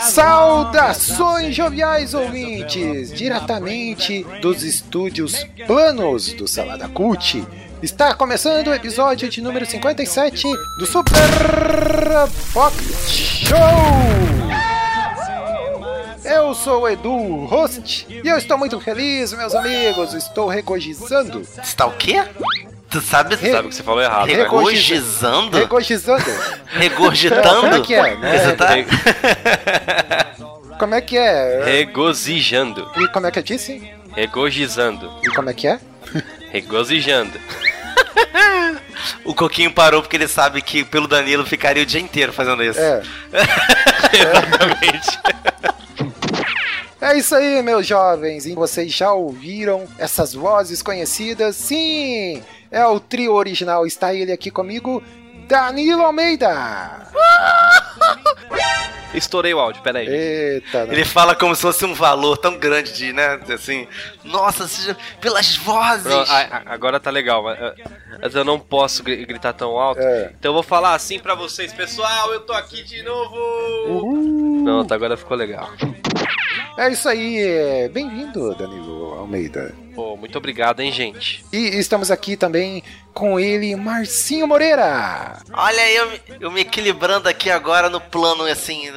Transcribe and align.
Saudações 0.00 1.54
joviais 1.54 2.12
ouvintes, 2.12 3.10
diretamente 3.12 4.24
dos 4.42 4.62
estúdios 4.62 5.46
planos 5.66 6.32
do 6.34 6.46
Salada 6.46 6.88
Cult. 6.88 7.42
Está 7.82 8.12
começando 8.12 8.68
o 8.68 8.74
episódio 8.74 9.28
de 9.28 9.40
número 9.40 9.64
57 9.64 10.42
do 10.78 10.86
Super 10.86 11.20
Pop 12.52 12.76
Show. 13.08 13.58
Eu 16.24 16.54
sou 16.54 16.82
o 16.82 16.88
Edu, 16.88 17.46
host, 17.46 18.06
e 18.10 18.28
eu 18.28 18.36
estou 18.36 18.58
muito 18.58 18.78
feliz, 18.80 19.32
meus 19.32 19.54
amigos. 19.54 20.12
Estou 20.12 20.46
regozijando. 20.46 21.40
Está 21.62 21.86
o 21.86 21.92
quê? 21.92 22.22
Tu 22.90 23.00
sabe, 23.02 23.34
Re- 23.36 23.52
sabe 23.52 23.68
que 23.68 23.74
você 23.74 23.82
falou 23.82 24.00
errado. 24.02 24.26
Regozija- 24.28 24.94
Regozijando? 24.94 25.58
Regozijando. 25.58 26.24
Regurgitando? 26.66 27.60
Como 27.60 27.74
é 27.74 27.80
que 27.80 27.94
é, 27.94 28.16
né? 28.16 28.38
Você 28.38 28.52
tá... 28.54 28.68
Como 30.78 30.94
é 30.94 31.00
que 31.00 31.16
é? 31.18 31.64
Regozijando. 31.64 32.90
E 32.96 33.08
como 33.08 33.26
é 33.26 33.30
que 33.30 33.38
eu 33.40 33.42
disse? 33.42 33.92
Regozijando. 34.14 35.12
E 35.22 35.28
como 35.30 35.50
é 35.50 35.54
que 35.54 35.66
é? 35.68 35.78
Regozijando. 36.50 37.38
O 39.24 39.34
Coquinho 39.34 39.72
parou 39.72 40.00
porque 40.02 40.16
ele 40.16 40.26
sabe 40.28 40.62
que 40.62 40.82
pelo 40.84 41.06
Danilo 41.06 41.44
ficaria 41.44 41.82
o 41.82 41.86
dia 41.86 42.00
inteiro 42.00 42.32
fazendo 42.32 42.62
isso. 42.64 42.80
É. 42.80 43.02
Exatamente. 44.18 45.18
É 47.00 47.16
isso 47.16 47.34
aí, 47.34 47.62
meus 47.62 47.86
jovens. 47.86 48.46
E 48.46 48.54
vocês 48.54 48.92
já 48.92 49.12
ouviram 49.12 49.86
essas 49.98 50.32
vozes 50.34 50.82
conhecidas? 50.82 51.54
Sim! 51.56 52.42
É 52.70 52.84
o 52.86 52.98
trio 53.00 53.32
original. 53.34 53.86
Está 53.86 54.12
ele 54.14 54.32
aqui 54.32 54.50
comigo, 54.50 55.02
Danilo 55.48 56.02
Almeida. 56.04 57.08
Estourei 59.14 59.54
o 59.54 59.58
áudio, 59.58 59.82
peraí. 59.82 60.06
Eita, 60.06 60.84
né? 60.84 60.92
Ele 60.92 61.04
fala 61.04 61.34
como 61.34 61.56
se 61.56 61.62
fosse 61.62 61.82
um 61.84 61.94
valor 61.94 62.36
tão 62.36 62.58
grande 62.58 62.92
de, 62.92 63.10
né? 63.12 63.40
Assim, 63.52 63.88
nossa, 64.22 64.68
seja 64.68 64.94
pelas 65.18 65.56
vozes. 65.56 66.02
Pronto, 66.02 66.30
a- 66.30 66.40
a- 66.40 66.62
agora 66.74 67.00
tá 67.00 67.10
legal, 67.10 67.42
mas, 67.42 67.58
eh, 67.58 67.74
mas 68.20 68.34
eu 68.34 68.44
não 68.44 68.60
posso 68.60 69.02
gri- 69.02 69.24
gritar 69.24 69.54
tão 69.54 69.78
alto. 69.78 70.00
É. 70.02 70.30
Então 70.38 70.50
eu 70.50 70.54
vou 70.54 70.62
falar 70.62 70.92
assim 70.94 71.18
pra 71.18 71.34
vocês, 71.34 71.72
pessoal, 71.72 72.32
eu 72.34 72.40
tô 72.40 72.52
aqui 72.52 72.84
de 72.84 73.02
novo. 73.02 73.34
Uhul. 73.88 74.62
Pronto, 74.64 74.92
agora 74.92 75.16
ficou 75.16 75.38
legal. 75.38 75.70
É 76.76 76.90
isso 76.90 77.08
aí. 77.08 77.38
é, 77.38 77.88
Bem-vindo, 77.88 78.54
Danilo 78.56 79.14
Almeida. 79.14 79.74
Pô, 79.98 80.16
muito 80.16 80.38
obrigado, 80.38 80.78
hein, 80.78 80.92
gente. 80.92 81.44
E 81.52 81.58
estamos 81.76 82.08
aqui 82.08 82.36
também 82.36 82.84
com 83.12 83.40
ele, 83.40 83.74
Marcinho 83.74 84.46
Moreira. 84.46 85.42
Olha 85.52 85.82
aí, 85.82 85.96
eu, 85.96 86.08
me- 86.08 86.20
eu 86.38 86.50
me 86.52 86.60
equilibrando 86.60 87.28
aqui 87.28 87.50
agora 87.50 87.90
no 87.90 88.00
plano, 88.00 88.44
assim, 88.44 88.88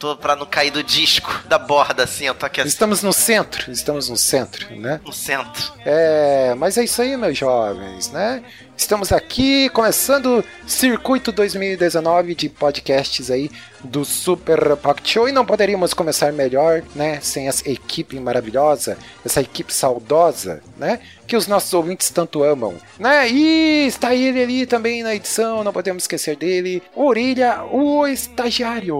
tô 0.00 0.16
pra 0.16 0.34
não 0.34 0.44
cair 0.46 0.72
do 0.72 0.82
disco, 0.82 1.32
da 1.46 1.58
borda, 1.60 2.02
assim, 2.02 2.24
eu 2.24 2.34
tô 2.34 2.44
aqui 2.44 2.60
assim, 2.60 2.68
Estamos 2.70 3.04
no 3.04 3.12
centro, 3.12 3.70
estamos 3.70 4.08
no 4.08 4.16
centro, 4.16 4.74
né? 4.74 5.00
no 5.04 5.12
centro. 5.12 5.72
É, 5.86 6.56
mas 6.56 6.76
é 6.76 6.82
isso 6.82 7.00
aí, 7.02 7.16
meus 7.16 7.38
jovens, 7.38 8.10
né? 8.10 8.42
Estamos 8.78 9.12
aqui 9.12 9.68
começando 9.70 10.42
Circuito 10.64 11.32
2019 11.32 12.32
de 12.36 12.48
podcasts 12.48 13.28
aí 13.28 13.50
do 13.82 14.04
Super 14.04 14.76
Pocket 14.76 15.14
Show 15.14 15.28
e 15.28 15.32
não 15.32 15.44
poderíamos 15.44 15.92
começar 15.92 16.32
melhor, 16.32 16.82
né? 16.94 17.18
Sem 17.20 17.48
essa 17.48 17.68
equipe 17.68 18.18
maravilhosa, 18.20 18.96
essa 19.26 19.40
equipe 19.40 19.74
saudosa, 19.74 20.62
né? 20.76 21.00
Que 21.26 21.36
os 21.36 21.48
nossos 21.48 21.74
ouvintes 21.74 22.08
tanto 22.10 22.42
amam, 22.44 22.76
né? 23.00 23.28
E 23.28 23.86
está 23.88 24.14
ele 24.14 24.42
ali 24.42 24.64
também 24.64 25.02
na 25.02 25.12
edição, 25.12 25.64
não 25.64 25.72
podemos 25.72 26.04
esquecer 26.04 26.36
dele, 26.36 26.80
Orelha, 26.94 27.64
o 27.64 28.06
estagiário. 28.06 28.96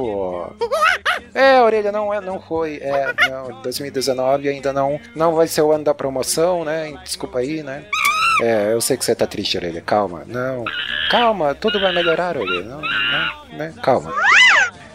É, 1.32 1.62
Orelha, 1.62 1.92
não 1.92 2.12
é, 2.12 2.20
não 2.20 2.40
foi. 2.42 2.78
É, 2.82 3.14
não, 3.30 3.62
2019 3.62 4.48
ainda 4.48 4.72
não, 4.72 5.00
não 5.14 5.34
vai 5.34 5.46
ser 5.46 5.62
o 5.62 5.70
ano 5.70 5.84
da 5.84 5.94
promoção, 5.94 6.64
né? 6.64 6.92
Desculpa 7.04 7.38
aí, 7.38 7.62
né? 7.62 7.84
É, 8.40 8.72
eu 8.72 8.80
sei 8.80 8.96
que 8.96 9.04
você 9.04 9.14
tá 9.14 9.26
triste, 9.26 9.56
Orelha. 9.56 9.80
Calma, 9.80 10.24
não. 10.26 10.64
Calma, 11.10 11.54
tudo 11.54 11.80
vai 11.80 11.92
melhorar, 11.92 12.36
Orelha. 12.36 12.64
Não, 12.64 12.80
não, 12.80 13.58
né? 13.58 13.74
Calma. 13.82 14.12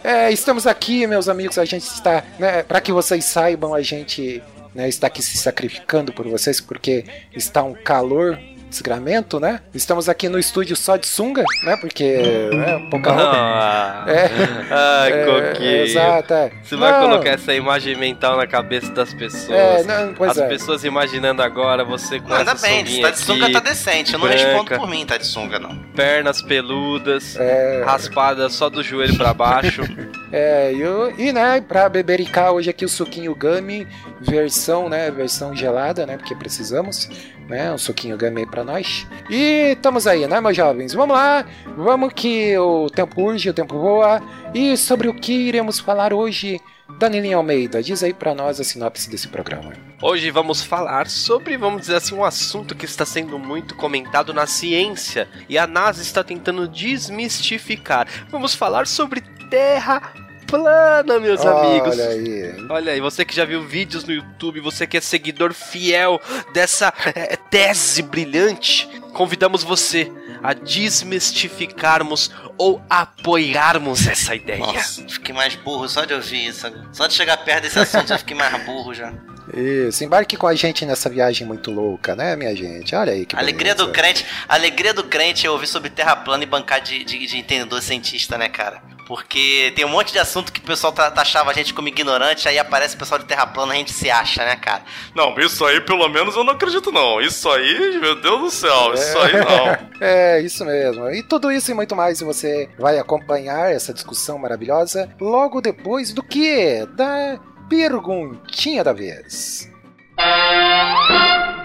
É, 0.02 0.30
estamos 0.30 0.66
aqui, 0.66 1.06
meus 1.06 1.28
amigos. 1.28 1.58
A 1.58 1.64
gente 1.64 1.84
está, 1.84 2.22
né? 2.38 2.62
Para 2.62 2.80
que 2.80 2.92
vocês 2.92 3.24
saibam, 3.24 3.74
a 3.74 3.82
gente 3.82 4.42
né, 4.74 4.88
está 4.88 5.06
aqui 5.06 5.22
se 5.22 5.38
sacrificando 5.38 6.12
por 6.12 6.26
vocês 6.26 6.60
porque 6.60 7.04
está 7.34 7.62
um 7.62 7.74
calor 7.74 8.38
desgramento, 8.74 9.38
né? 9.38 9.60
Estamos 9.72 10.08
aqui 10.08 10.28
no 10.28 10.38
estúdio 10.38 10.74
só 10.76 10.96
de 10.96 11.06
sunga, 11.06 11.44
né? 11.62 11.76
Porque 11.80 12.02
é 12.04 12.78
pouca 12.90 13.12
roupa. 13.12 13.30
Ah, 13.34 14.04
É. 14.08 14.30
Ai, 14.70 15.12
É, 15.12 15.24
Coquinho. 15.24 15.84
Exato, 15.84 16.34
é. 16.34 16.50
Você 16.62 16.76
vai 16.76 16.92
Não, 16.92 17.00
colocar 17.08 17.30
essa 17.30 17.54
imagem 17.54 17.96
mental 17.96 18.36
na 18.36 18.46
cabeça 18.46 18.90
das 18.92 19.14
pessoas. 19.14 19.50
É, 19.50 19.82
não, 19.84 20.14
pois 20.14 20.32
As 20.32 20.38
é. 20.38 20.48
pessoas 20.48 20.84
imaginando 20.84 21.42
agora 21.42 21.84
você 21.84 22.18
com 22.18 22.28
Não, 22.28 22.36
ainda 22.36 22.52
essa 22.52 22.66
bem, 22.66 22.84
se 22.84 22.90
sunguinha 22.90 23.02
tá 23.06 23.10
de 23.10 23.18
sunga 23.18 23.44
aqui, 23.44 23.52
tá 23.54 23.60
decente, 23.60 24.12
eu 24.14 24.18
não 24.18 24.26
branca. 24.26 24.44
respondo 24.44 24.76
por 24.76 24.88
mim, 24.88 25.06
tá 25.06 25.16
de 25.16 25.26
sunga, 25.26 25.58
não. 25.58 25.76
pernas 25.94 26.42
peludas, 26.42 27.36
É, 27.36 27.82
raspada 27.84 28.48
só 28.48 28.68
do 28.68 28.82
joelho 28.82 29.16
pra 29.16 29.32
baixo. 29.32 29.82
é 30.32 30.72
e, 30.72 31.22
e 31.28 31.32
né, 31.32 31.60
pra 31.60 31.88
bebericar 31.88 32.52
hoje 32.52 32.68
aqui 32.70 32.84
o 32.84 32.88
suquinho 32.88 33.34
Gummy, 33.34 33.86
versão, 34.20 34.88
né, 34.88 35.10
versão 35.10 35.54
gelada, 35.54 36.04
né, 36.06 36.16
porque 36.16 36.34
precisamos, 36.34 37.08
né, 37.48 37.72
um 37.72 37.78
suquinho 37.78 38.16
aí 38.20 38.46
pra 38.46 38.64
nós. 38.64 39.06
E 39.30 39.72
estamos 39.72 40.06
aí, 40.06 40.26
né, 40.26 40.40
meus 40.40 40.56
jovens, 40.56 40.94
vamos 40.94 41.16
lá, 41.16 41.44
vamos 41.76 42.12
que 42.14 42.56
o 42.58 42.88
tempo 42.88 43.22
urge, 43.22 43.50
o 43.50 43.54
tempo 43.54 43.78
voa, 43.78 44.22
e 44.54 44.76
sobre 44.76 45.08
o 45.08 45.14
que 45.14 45.32
iremos 45.32 45.78
falar 45.78 46.12
hoje, 46.12 46.60
Danilinho 46.98 47.38
Almeida, 47.38 47.82
diz 47.82 48.02
aí 48.02 48.12
pra 48.12 48.34
nós 48.34 48.60
a 48.60 48.64
sinopse 48.64 49.10
desse 49.10 49.28
programa. 49.28 49.72
Hoje 50.02 50.30
vamos 50.30 50.62
falar 50.62 51.08
sobre, 51.08 51.56
vamos 51.56 51.82
dizer 51.82 51.96
assim, 51.96 52.14
um 52.14 52.24
assunto 52.24 52.74
que 52.74 52.84
está 52.84 53.04
sendo 53.06 53.38
muito 53.38 53.74
comentado 53.74 54.34
na 54.34 54.46
ciência 54.46 55.28
e 55.48 55.56
a 55.56 55.66
NASA 55.66 56.02
está 56.02 56.22
tentando 56.22 56.68
desmistificar. 56.68 58.06
Vamos 58.30 58.54
falar 58.54 58.86
sobre 58.86 59.22
Terra 59.48 60.23
plana, 60.54 61.18
meus 61.18 61.44
amigos. 61.44 61.98
Olha 61.98 62.08
aí, 62.08 62.66
Olha 62.70 62.92
aí, 62.92 63.00
você 63.00 63.24
que 63.24 63.34
já 63.34 63.44
viu 63.44 63.62
vídeos 63.62 64.04
no 64.04 64.12
YouTube, 64.12 64.60
você 64.60 64.86
que 64.86 64.96
é 64.96 65.00
seguidor 65.00 65.52
fiel 65.52 66.20
dessa 66.52 66.92
eh, 67.14 67.36
tese 67.50 68.02
brilhante, 68.02 68.88
convidamos 69.12 69.64
você 69.64 70.10
a 70.42 70.52
desmistificarmos 70.52 72.30
ou 72.58 72.80
apoiarmos 72.88 74.06
essa 74.06 74.34
ideia. 74.34 74.58
Nossa, 74.58 75.08
fiquei 75.08 75.34
mais 75.34 75.54
burro 75.56 75.88
só 75.88 76.04
de 76.04 76.14
ouvir 76.14 76.48
isso. 76.48 76.70
Só 76.92 77.06
de 77.06 77.14
chegar 77.14 77.38
perto 77.38 77.62
desse 77.62 77.78
assunto 77.78 78.08
já 78.08 78.18
fiquei 78.18 78.36
mais 78.36 78.64
burro 78.64 78.94
já. 78.94 79.12
isso, 79.52 80.04
embarque 80.04 80.36
com 80.36 80.46
a 80.46 80.54
gente 80.54 80.84
nessa 80.84 81.08
viagem 81.08 81.46
muito 81.46 81.70
louca, 81.70 82.14
né, 82.14 82.36
minha 82.36 82.54
gente, 82.54 82.94
olha 82.94 83.12
aí 83.12 83.26
que 83.26 83.36
Alegria 83.36 83.74
do 83.74 83.86
beleza. 83.86 83.92
crente, 83.92 84.26
alegria 84.48 84.94
do 84.94 85.04
crente 85.04 85.46
é 85.46 85.50
ouvir 85.50 85.66
sobre 85.66 85.90
terra 85.90 86.16
plana 86.16 86.44
e 86.44 86.46
bancar 86.46 86.80
de, 86.80 87.04
de, 87.04 87.26
de 87.26 87.38
entendedor 87.38 87.82
cientista, 87.82 88.38
né, 88.38 88.48
cara? 88.48 88.82
Porque 89.06 89.72
tem 89.76 89.84
um 89.84 89.88
monte 89.90 90.12
de 90.12 90.18
assunto 90.18 90.50
que 90.52 90.60
o 90.60 90.62
pessoal 90.64 90.92
ta- 90.92 91.10
taxava 91.10 91.50
a 91.50 91.54
gente 91.54 91.74
como 91.74 91.88
ignorante, 91.88 92.48
aí 92.48 92.58
aparece 92.58 92.96
o 92.96 92.98
pessoal 92.98 93.18
de 93.18 93.26
terra 93.26 93.46
plana, 93.46 93.74
a 93.74 93.76
gente 93.76 93.92
se 93.92 94.10
acha, 94.10 94.44
né, 94.44 94.56
cara? 94.56 94.82
Não, 95.14 95.34
isso 95.38 95.64
aí 95.64 95.80
pelo 95.80 96.08
menos 96.08 96.34
eu 96.36 96.42
não 96.44 96.54
acredito 96.54 96.90
não. 96.90 97.20
Isso 97.20 97.48
aí, 97.50 97.98
meu 98.00 98.14
Deus 98.20 98.40
do 98.40 98.50
céu, 98.50 98.94
isso 98.94 99.18
aí 99.18 99.32
não. 99.34 99.94
É, 100.00 100.40
isso 100.40 100.64
mesmo. 100.64 101.08
E 101.10 101.22
tudo 101.22 101.50
isso 101.52 101.70
e 101.70 101.74
muito 101.74 101.94
mais 101.94 102.20
você 102.20 102.68
vai 102.78 102.98
acompanhar 102.98 103.70
essa 103.72 103.92
discussão 103.94 104.38
maravilhosa 104.38 105.08
logo 105.20 105.60
depois 105.60 106.12
do 106.12 106.22
que? 106.22 106.84
Da 106.94 107.38
perguntinha 107.68 108.82
da 108.84 108.92
vez. 108.92 109.70
Vamos 110.16 111.63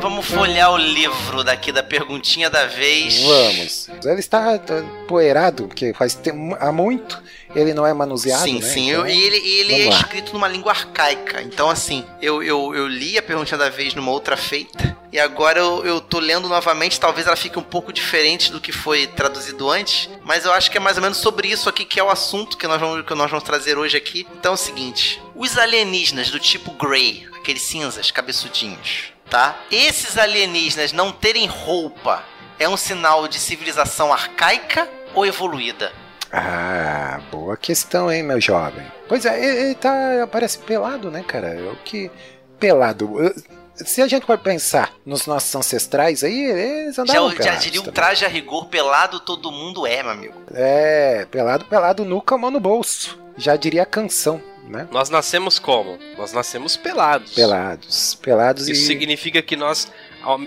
vamos 0.00 0.26
folhear 0.26 0.72
o 0.72 0.76
livro 0.76 1.42
daqui 1.44 1.72
da 1.72 1.82
perguntinha 1.82 2.48
da 2.50 2.66
vez. 2.66 3.22
Vamos. 3.22 3.88
Ele 4.04 4.20
está 4.20 4.58
tá, 4.58 4.82
poeirado, 5.06 5.66
porque 5.66 5.92
faz 5.94 6.14
tem- 6.14 6.56
há 6.60 6.70
muito 6.72 7.22
ele 7.54 7.72
não 7.74 7.86
é 7.86 7.92
manuseado, 7.94 8.44
Sim, 8.44 8.58
né? 8.60 8.66
sim. 8.66 8.90
Então, 8.90 9.06
eu- 9.06 9.14
e 9.14 9.20
ele, 9.22 9.36
ele 9.36 9.82
é 9.82 9.90
lá. 9.90 9.96
escrito 9.96 10.32
numa 10.32 10.48
língua 10.48 10.72
arcaica. 10.72 11.40
Então, 11.42 11.68
assim, 11.70 12.04
eu, 12.20 12.42
eu, 12.42 12.74
eu 12.74 12.86
li 12.86 13.16
a 13.18 13.22
perguntinha 13.22 13.58
da 13.58 13.68
vez 13.68 13.94
numa 13.94 14.10
outra 14.10 14.36
feita. 14.36 14.96
E 15.10 15.18
agora 15.18 15.58
eu, 15.58 15.84
eu 15.86 16.00
tô 16.00 16.18
lendo 16.18 16.48
novamente. 16.48 17.00
Talvez 17.00 17.26
ela 17.26 17.36
fique 17.36 17.58
um 17.58 17.62
pouco 17.62 17.92
diferente 17.92 18.52
do 18.52 18.60
que 18.60 18.72
foi 18.72 19.06
traduzido 19.06 19.70
antes. 19.70 20.08
Mas 20.22 20.44
eu 20.44 20.52
acho 20.52 20.70
que 20.70 20.76
é 20.76 20.80
mais 20.80 20.96
ou 20.98 21.02
menos 21.02 21.16
sobre 21.18 21.48
isso 21.48 21.68
aqui 21.68 21.84
que 21.84 21.98
é 21.98 22.02
o 22.04 22.10
assunto 22.10 22.58
que 22.58 22.66
nós 22.66 22.78
vamos, 22.78 23.06
que 23.06 23.14
nós 23.14 23.30
vamos 23.30 23.44
trazer 23.44 23.78
hoje 23.78 23.96
aqui. 23.96 24.26
Então 24.38 24.52
é 24.52 24.54
o 24.54 24.58
seguinte: 24.58 25.20
os 25.34 25.56
alienígenas 25.56 26.28
do 26.30 26.38
tipo 26.38 26.72
Grey, 26.72 27.26
aqueles 27.38 27.62
cinzas, 27.62 28.10
cabeçudinhos, 28.10 29.04
tá? 29.30 29.58
Esses 29.70 30.18
alienígenas 30.18 30.92
não 30.92 31.10
terem 31.10 31.46
roupa 31.46 32.22
é 32.58 32.68
um 32.68 32.76
sinal 32.76 33.26
de 33.26 33.38
civilização 33.38 34.12
arcaica 34.12 34.86
ou 35.14 35.24
evoluída? 35.24 35.90
Ah, 36.32 37.20
boa 37.30 37.56
questão, 37.56 38.10
hein, 38.12 38.22
meu 38.22 38.40
jovem. 38.40 38.84
Pois 39.08 39.24
é, 39.24 39.38
ele, 39.42 39.60
ele 39.66 39.74
tá. 39.74 40.28
parece 40.30 40.58
pelado, 40.58 41.10
né, 41.10 41.22
cara? 41.26 41.56
O 41.72 41.76
que. 41.84 42.10
Pelado. 42.58 43.20
Eu- 43.22 43.34
Se 43.76 44.02
a 44.02 44.08
gente 44.08 44.26
for 44.26 44.36
pensar 44.38 44.92
nos 45.06 45.24
nossos 45.26 45.54
ancestrais 45.54 46.24
aí, 46.24 46.44
eles 46.50 46.96
Já, 46.96 47.02
andavam 47.02 47.30
já 47.30 47.36
pelados 47.36 47.62
diria 47.62 47.80
um 47.80 47.84
também. 47.84 47.94
traje 47.94 48.24
a 48.24 48.28
rigor 48.28 48.66
pelado, 48.66 49.20
todo 49.20 49.52
mundo 49.52 49.86
é, 49.86 50.02
meu 50.02 50.10
amigo. 50.12 50.34
É, 50.52 51.24
pelado, 51.30 51.64
pelado, 51.64 52.04
nuca, 52.04 52.36
mão 52.36 52.50
no 52.50 52.58
bolso. 52.58 53.16
Já 53.36 53.54
diria 53.54 53.84
a 53.84 53.86
canção, 53.86 54.42
né? 54.68 54.88
Nós 54.90 55.08
nascemos 55.10 55.60
como? 55.60 55.96
Nós 56.16 56.32
nascemos 56.32 56.76
pelados. 56.76 57.32
Pelados. 57.34 58.16
Pelados 58.20 58.66
Isso 58.68 58.82
e. 58.82 58.86
significa 58.86 59.40
que 59.40 59.54
nós, 59.54 59.86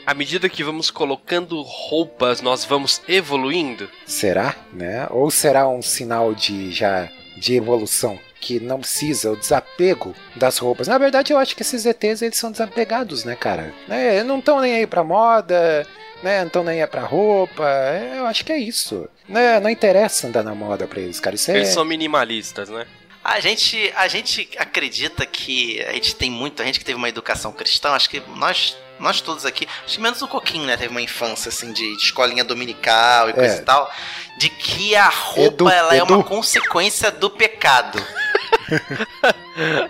à 0.06 0.14
medida 0.14 0.50
que 0.50 0.64
vamos 0.64 0.92
colocando 0.92 1.62
roupas, 1.62 2.42
nós 2.42 2.66
vamos 2.66 3.02
evoluindo? 3.08 3.90
Será, 4.06 4.56
né? 4.74 5.08
Ou 5.10 5.32
será 5.32 5.68
um 5.68 5.82
sinal 5.82 6.34
de 6.34 6.72
já 6.72 7.10
de 7.38 7.56
evolução 7.56 8.20
que 8.40 8.60
não 8.60 8.80
precisa 8.80 9.32
o 9.32 9.38
desapego 9.38 10.16
das 10.36 10.58
roupas? 10.58 10.88
Na 10.88 10.98
verdade, 10.98 11.32
eu 11.32 11.38
acho 11.38 11.56
que 11.56 11.62
esses 11.62 11.86
ETs 11.86 12.22
eles 12.22 12.38
são 12.38 12.52
desapegados, 12.52 13.24
né, 13.24 13.36
cara? 13.36 13.74
Né? 13.88 14.24
Não 14.24 14.40
estão 14.40 14.60
nem 14.60 14.76
aí 14.76 14.88
pra 14.88 15.04
moda, 15.04 15.88
né? 16.24 16.40
Não 16.40 16.48
estão 16.48 16.64
nem 16.64 16.82
aí 16.82 16.88
pra 16.88 17.02
roupa. 17.04 17.68
É, 17.68 18.20
Eu 18.20 18.26
acho 18.28 18.44
que 18.46 18.52
é 18.52 18.58
isso. 18.58 19.08
Né? 19.28 19.60
Não 19.60 19.70
interessa 19.70 20.28
andar 20.28 20.44
na 20.44 20.54
moda 20.56 20.88
pra 20.88 21.00
eles, 21.00 21.20
cara. 21.20 21.36
Isso 21.36 21.52
é... 21.52 21.58
Eles 21.58 21.70
são 21.70 21.86
minimalistas, 21.86 22.70
né? 22.70 22.86
A 23.24 23.40
gente, 23.40 23.94
a 23.96 24.08
gente 24.08 24.50
acredita 24.58 25.26
que 25.28 25.80
a 25.84 25.94
gente 25.94 26.16
tem 26.16 26.32
muito, 26.32 26.62
a 26.62 26.66
gente 26.66 26.80
que 26.80 26.86
teve 26.86 26.98
uma 26.98 27.08
educação 27.10 27.52
cristã, 27.52 27.92
acho 27.92 28.10
que 28.10 28.20
nós, 28.36 28.76
nós 29.02 29.20
todos 29.22 29.46
aqui, 29.46 29.68
acho 29.86 29.96
que 29.96 30.02
menos 30.02 30.22
o 30.22 30.28
Coquinho, 30.28 30.66
né, 30.66 30.78
teve 30.78 30.90
uma 30.90 31.02
infância 31.02 31.50
assim 31.50 31.74
de, 31.74 31.98
de 31.98 32.04
escolinha 32.04 32.44
dominical 32.44 33.30
e 33.30 33.34
coisa 33.34 33.56
É. 33.56 33.58
e 33.58 33.62
tal, 33.62 33.92
de 34.38 34.50
que 34.50 34.96
a 34.96 35.10
roupa 35.10 35.42
Edu, 35.54 35.70
ela 35.70 35.94
é 35.96 35.98
Edu. 36.00 36.14
uma 36.16 36.24
consequência 36.24 37.12
do 37.12 37.30
pecado. 37.30 38.02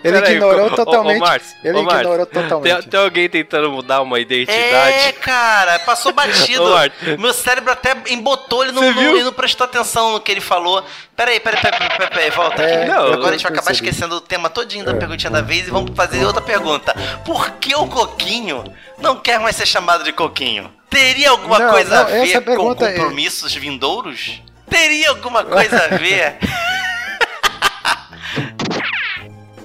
Ele 0.02 0.20
Peraí, 0.20 0.32
ignorou 0.34 0.66
ô, 0.66 0.70
totalmente. 0.74 1.20
Márcio, 1.20 1.56
ele 1.62 1.78
ô, 1.78 1.82
Márcio, 1.84 2.00
ignorou 2.00 2.26
Tem, 2.26 2.42
totalmente. 2.42 2.88
tem 2.88 3.00
alguém 3.00 3.28
tentando 3.28 3.70
mudar 3.70 4.02
uma 4.02 4.18
É, 4.18 4.22
identidade? 4.22 5.12
cara, 5.20 5.78
passou 5.80 6.12
batido. 6.12 6.64
Meu 7.18 7.32
cérebro 7.32 7.72
até 7.72 7.96
embotou, 8.08 8.64
ele 8.64 8.72
não, 8.72 8.82
não, 8.92 9.02
ele 9.14 9.22
não 9.22 9.32
prestou 9.32 9.64
atenção 9.64 10.12
no 10.12 10.20
que 10.20 10.32
ele 10.32 10.40
falou. 10.40 10.84
Peraí, 11.16 11.38
peraí, 11.38 11.60
peraí, 11.62 11.78
peraí, 11.78 11.96
peraí, 11.96 12.10
peraí 12.10 12.30
volta 12.30 12.62
aqui. 12.62 12.72
É, 12.72 12.86
não, 12.86 13.12
Agora 13.12 13.28
a 13.28 13.32
gente 13.32 13.42
vai 13.44 13.52
acabar 13.52 13.66
percebi. 13.68 13.88
esquecendo 13.88 14.16
o 14.16 14.20
tema 14.20 14.50
todinho 14.50 14.84
da 14.84 14.92
É. 14.92 14.94
perguntinha 14.94 15.30
da 15.30 15.40
vez 15.42 15.68
e 15.68 15.70
vamos 15.70 15.94
fazer 15.94 16.24
outra 16.24 16.42
pergunta. 16.42 16.92
Por 17.24 17.50
que 17.52 17.74
o 17.76 17.86
Coquinho 17.86 18.64
não 19.02 19.16
quer 19.16 19.38
mais 19.40 19.56
ser 19.56 19.66
chamado 19.66 20.04
de 20.04 20.12
Coquinho? 20.12 20.72
Teria 20.88 21.30
alguma 21.30 21.58
Não, 21.58 21.70
coisa 21.70 21.90
não, 21.96 22.02
a 22.02 22.04
ver 22.04 22.32
com 22.34 22.42
pergunta 22.42 22.86
é- 22.86 22.92
compromissos 22.94 23.54
vindouros? 23.54 24.40
Teria 24.68 25.10
alguma 25.10 25.44
coisa 25.44 25.84
a 25.84 25.88
ver? 25.96 26.38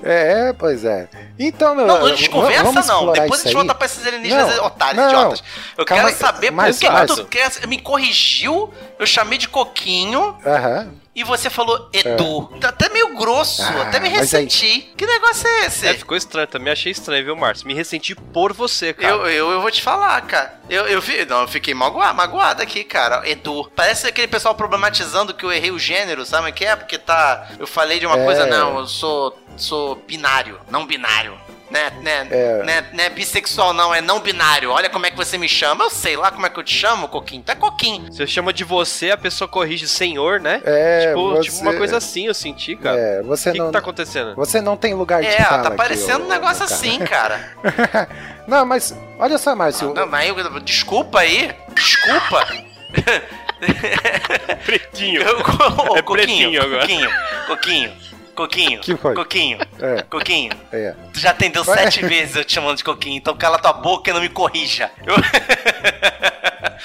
É, 0.08 0.54
pois 0.54 0.86
é. 0.86 1.08
Então, 1.38 1.76
meu. 1.76 1.86
Não, 1.86 2.00
não 2.08 2.16
desconversa 2.16 2.64
vamos 2.64 2.88
não. 2.88 3.12
Depois 3.12 3.42
a 3.42 3.44
gente 3.44 3.54
volta 3.54 3.76
pra 3.76 3.86
esses 3.86 4.06
alienígenas 4.06 4.56
Não, 4.58 4.66
otários, 4.66 4.98
não. 5.04 5.10
idiotas. 5.10 5.44
Eu 5.78 5.86
Calma 5.86 6.06
quero 6.06 6.18
saber 6.18 6.52
mas- 6.52 6.78
por 6.78 6.82
que 6.86 6.90
mas- 6.92 7.12
tu 7.16 7.26
quer, 7.26 7.68
me 7.68 7.80
corrigiu, 7.80 8.74
eu 8.98 9.06
chamei 9.06 9.38
de 9.38 9.48
Coquinho 9.48 10.38
Aham. 10.46 10.90
e 11.16 11.24
você 11.24 11.50
falou 11.50 11.90
Edu. 11.94 12.46
Tá 12.62 12.70
até 12.70 12.90
meio 12.90 13.16
grosso, 13.16 13.62
Ah, 13.64 13.84
até 13.84 14.00
me 14.00 14.10
mas 14.10 14.34
aí- 14.34 14.44
ressenti. 14.46 14.94
Que 14.96 15.06
negócio 15.06 15.48
é 15.48 15.66
esse? 15.66 15.88
É, 15.88 15.94
ficou 15.94 16.16
estranho, 16.18 16.48
também 16.48 16.72
achei 16.72 16.92
estranho, 16.92 17.24
viu, 17.26 17.36
Márcio? 17.36 17.68
Me 17.68 17.74
ressenti 17.74 18.16
por 18.16 18.54
você, 18.54 18.94
cara. 18.94 19.14
Eu, 19.14 19.28
eu, 19.28 19.52
eu 19.52 19.62
vou 19.62 19.70
te 19.72 19.82
falar, 19.82 20.20
cara. 20.22 20.56
Eu, 20.70 20.86
eu 20.88 21.02
vi. 21.02 21.26
Não, 21.26 21.42
eu 21.42 21.48
fiquei 21.48 21.74
magoado, 21.74 22.16
magoado 22.16 22.62
aqui, 22.62 22.84
cara. 22.84 23.28
Edu. 23.30 23.70
Parece 23.76 24.08
aquele 24.08 24.28
pessoal 24.28 24.54
problematizando 24.56 25.34
que 25.34 25.46
eu 25.46 25.52
errei 25.52 25.72
o 25.72 25.80
gênero, 25.80 26.26
sabe 26.26 26.50
o 26.50 26.54
que 26.54 26.66
é? 26.66 26.76
Porque 26.76 26.98
tá. 26.98 27.48
Eu 27.60 27.66
falei 27.68 28.00
de 28.00 28.06
uma 28.06 28.18
É. 28.18 28.24
coisa, 28.26 28.46
não, 28.46 28.80
eu 28.80 28.88
sou. 28.88 29.38
Sou 29.58 29.96
binário, 30.08 30.60
não 30.70 30.86
binário. 30.86 31.38
Né, 31.70 31.92
né, 32.02 32.28
É. 32.32 32.64
né, 32.64 32.86
né, 32.94 33.10
bissexual 33.10 33.74
não, 33.74 33.94
é 33.94 34.00
não 34.00 34.22
binário. 34.22 34.72
Olha 34.72 34.90
como 34.90 35.06
é 35.06 35.12
que 35.12 35.18
você 35.18 35.38
me 35.38 35.50
chama. 35.50 35.84
Eu 35.84 35.90
sei 35.90 36.16
lá 36.16 36.32
como 36.32 36.46
é 36.46 36.50
que 36.50 36.58
eu 36.58 36.64
te 36.64 36.74
chamo, 36.74 37.10
Coquinho. 37.10 37.44
Tu 37.46 37.52
é 37.52 37.56
Coquinho. 37.56 38.06
Você 38.10 38.26
chama 38.26 38.54
de 38.54 38.64
você, 38.64 39.12
a 39.12 39.18
pessoa 39.18 39.50
corrige 39.50 39.86
senhor, 39.86 40.40
né? 40.40 40.62
É, 40.64 41.08
tipo, 41.10 41.32
você- 41.32 41.50
tipo 41.50 41.62
uma 41.64 41.74
coisa 41.74 41.98
assim, 41.98 42.26
eu 42.28 42.34
senti, 42.34 42.74
cara. 42.78 42.98
É, 42.98 43.22
você 43.22 43.50
o 43.50 43.52
que, 43.52 43.60
não. 43.60 43.66
que 43.66 43.72
tá 43.74 43.80
acontecendo? 43.80 44.34
Você 44.38 44.62
não 44.62 44.78
tem 44.78 44.94
lugar 44.94 45.22
de 45.22 45.28
É, 45.28 45.44
fala 45.44 45.64
tá 45.64 45.68
aqui, 45.68 45.78
parecendo 45.78 46.24
ô, 46.24 46.26
um 46.28 46.30
negócio 46.30 46.64
cara. 46.64 46.74
assim, 46.74 47.00
cara. 47.00 47.52
não, 48.48 48.66
mas 48.66 48.96
olha 49.20 49.38
só, 49.38 49.54
Márcio. 49.54 49.94
Não, 49.94 50.08
mas 50.08 50.26
eu, 50.30 50.60
desculpa 50.62 51.20
aí. 51.20 51.54
Desculpa. 51.74 52.48
Pretinho. 54.66 55.22
Eu- 55.28 55.40
É 55.98 56.02
Coquinho, 56.02 56.06
pretinho 56.06 56.62
agora. 56.62 56.82
Coquinho, 56.82 57.10
Coquinho, 57.48 57.92
Coquinho, 58.38 58.80
Que 58.82 58.96
foi? 58.96 59.16
Coquinho, 59.16 59.58
É, 59.82 60.04
Coquinho. 60.04 60.52
é. 60.72 60.94
Tu 61.12 61.20
já 61.20 61.32
atendeu 61.32 61.64
sete 61.66 62.06
vezes 62.06 62.36
eu 62.36 62.46
te 62.46 62.54
chamando 62.54 62.78
de 62.78 62.84
Coquinho, 62.84 63.18
então 63.18 63.36
cala 63.36 63.58
tua 63.58 63.74
boca 63.74 64.12
e 64.12 64.14
não 64.14 64.22
me 64.22 64.30
corrija. 64.30 64.92
Eu- 65.06 65.16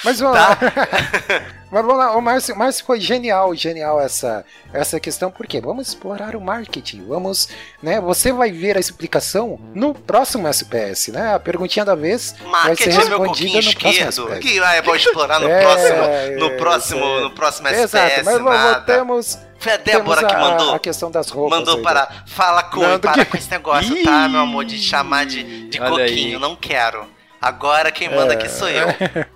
Mas 0.04 0.20
vamos 0.20 0.38
Tá. 0.38 0.48
lá. 0.48 0.58
Mas 1.72 1.82
vamos 1.86 1.96
lá, 1.96 2.14
o 2.14 2.20
Márcio, 2.20 2.54
Márcio 2.54 2.84
foi 2.84 3.00
genial, 3.00 3.54
genial 3.54 3.98
essa, 3.98 4.44
essa 4.74 5.00
questão, 5.00 5.30
porque 5.30 5.58
vamos 5.58 5.88
explorar 5.88 6.36
o 6.36 6.40
marketing, 6.40 7.02
vamos, 7.08 7.48
né, 7.82 7.98
você 7.98 8.30
vai 8.30 8.52
ver 8.52 8.76
a 8.76 8.80
explicação 8.80 9.58
no 9.74 9.94
próximo 9.94 10.46
SPS, 10.46 11.10
né, 11.10 11.32
a 11.34 11.38
perguntinha 11.40 11.82
da 11.82 11.94
vez 11.94 12.32
vai 12.32 12.44
ser 12.44 12.50
Marketing 12.50 12.90
é 12.90 12.92
meu 13.08 13.18
respondida 13.20 13.26
coquinho 13.26 13.62
no 13.64 13.80
próximo 13.80 13.88
esquerdo. 14.10 14.28
SPS. 14.34 14.40
Que 14.52 14.58
ah, 14.62 14.74
é 14.74 14.82
bom 14.82 14.94
explorar 14.94 15.40
no 15.40 15.48
É, 15.52 15.60
próximo, 15.62 16.02
é, 16.02 16.30
no 16.36 16.50
próximo, 16.58 17.04
é. 17.04 17.20
no 17.22 17.30
próximo 17.30 17.68
Exato, 17.68 18.06
SPS, 18.06 18.24
mas 18.26 18.34
vamos, 18.34 18.52
nada. 18.52 18.80
temos, 18.82 19.38
Foi 19.58 19.72
a 19.72 19.76
Débora 19.78 20.20
temos 20.20 20.34
que 20.34 20.40
mandou. 20.42 20.74
a 20.74 20.78
questão 20.78 21.10
das 21.10 21.30
roupas. 21.30 21.58
Mandou 21.58 21.76
aí, 21.78 21.82
parar. 21.82 22.24
Fala, 22.26 22.62
Coi, 22.64 22.82
Nando 22.86 23.00
para 23.00 23.12
que- 23.24 23.30
com 23.30 23.36
esse 23.38 23.50
negócio, 23.50 23.96
Ih, 23.96 24.02
tá, 24.04 24.28
meu 24.28 24.40
amor, 24.40 24.66
de 24.66 24.76
chamar 24.78 25.24
de, 25.24 25.70
de 25.70 25.78
coquinho. 25.78 26.36
aí. 26.36 26.38
Não 26.38 26.54
quero. 26.54 27.06
Agora 27.42 27.90
quem 27.90 28.08
manda 28.08 28.32
É. 28.34 28.36
aqui 28.36 28.48
sou 28.48 28.68
eu. 28.68 28.86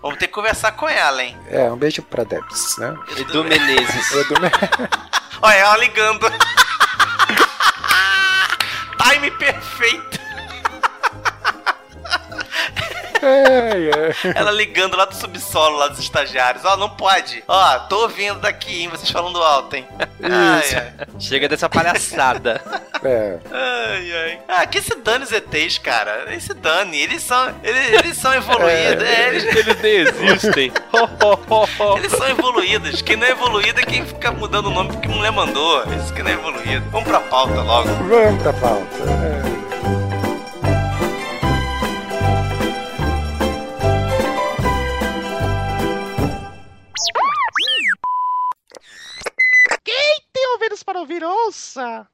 Vamos 0.01 0.17
ter 0.19 0.29
que 0.29 0.33
conversar 0.33 0.71
com 0.73 0.89
ela, 0.89 1.23
hein? 1.25 1.37
É, 1.51 1.69
um 1.71 1.77
beijo 1.77 2.03
pra 2.03 2.23
Debs, 2.23 2.77
né? 2.79 2.95
Edu 3.19 3.43
Menezes. 3.43 4.13
Eu 4.13 4.25
do- 4.29 4.35
Olha 5.43 5.55
ela 5.55 5.77
ligando. 5.79 6.25
Time 9.03 9.31
perfeito. 9.33 10.21
É, 13.27 13.91
é. 14.29 14.33
Ela 14.35 14.51
ligando 14.51 14.97
lá 14.97 15.05
do 15.05 15.15
subsolo, 15.15 15.77
lá 15.79 15.89
dos 15.89 15.99
estagiários. 15.99 16.65
Ó, 16.65 16.77
não 16.77 16.89
pode. 16.91 17.43
Ó, 17.49 17.79
tô 17.81 18.03
ouvindo 18.03 18.39
daqui, 18.41 18.83
hein? 18.83 18.89
Vocês 18.89 19.11
falando 19.11 19.43
alto, 19.43 19.77
hein? 19.77 19.87
Ai, 20.23 20.61
Isso. 20.61 20.77
ai. 20.77 20.93
Chega 21.19 21.49
dessa 21.49 21.69
palhaçada. 21.69 22.61
É. 23.05 23.37
Ai, 23.53 24.13
ai. 24.13 24.39
Ah, 24.49 24.67
que 24.67 24.81
se 24.81 24.95
dane 24.97 25.25
os 25.25 25.33
ETs, 25.33 25.79
cara. 25.79 26.25
Eles 26.29 26.45
se 26.45 26.55
dane. 26.55 26.99
Eles 26.99 27.23
são, 27.23 27.55
eles, 27.63 27.93
eles 27.93 28.17
são 28.17 28.33
evoluídos. 28.35 29.05
É, 29.05 29.29
eles, 29.29 29.45
Eles 29.45 29.81
nem 29.83 29.97
existem. 29.97 30.73
Eles 31.99 32.13
são 32.13 32.29
evoluídos. 32.29 33.03
Quem 33.03 33.17
não 33.17 33.27
é 33.27 33.31
evoluído 33.31 33.81
é 33.81 33.85
quem 33.85 34.05
fica 34.05 34.31
mudando 34.33 34.67
o 34.67 34.71
nome 34.71 34.93
porque 34.93 35.09
a 35.09 35.11
mulher 35.11 35.33
mandou. 35.33 35.83
Esse 35.95 36.13
que 36.13 36.23
não 36.23 36.31
é 36.31 36.35
evoluído. 36.35 36.85
Vamos 36.91 37.09
pra 37.09 37.21
pauta 37.21 37.61
logo. 37.63 37.89
Vamos 37.89 38.43
pra 38.43 38.53
pauta. 38.53 38.87
É. 39.43 39.46
ouça! 51.57 52.07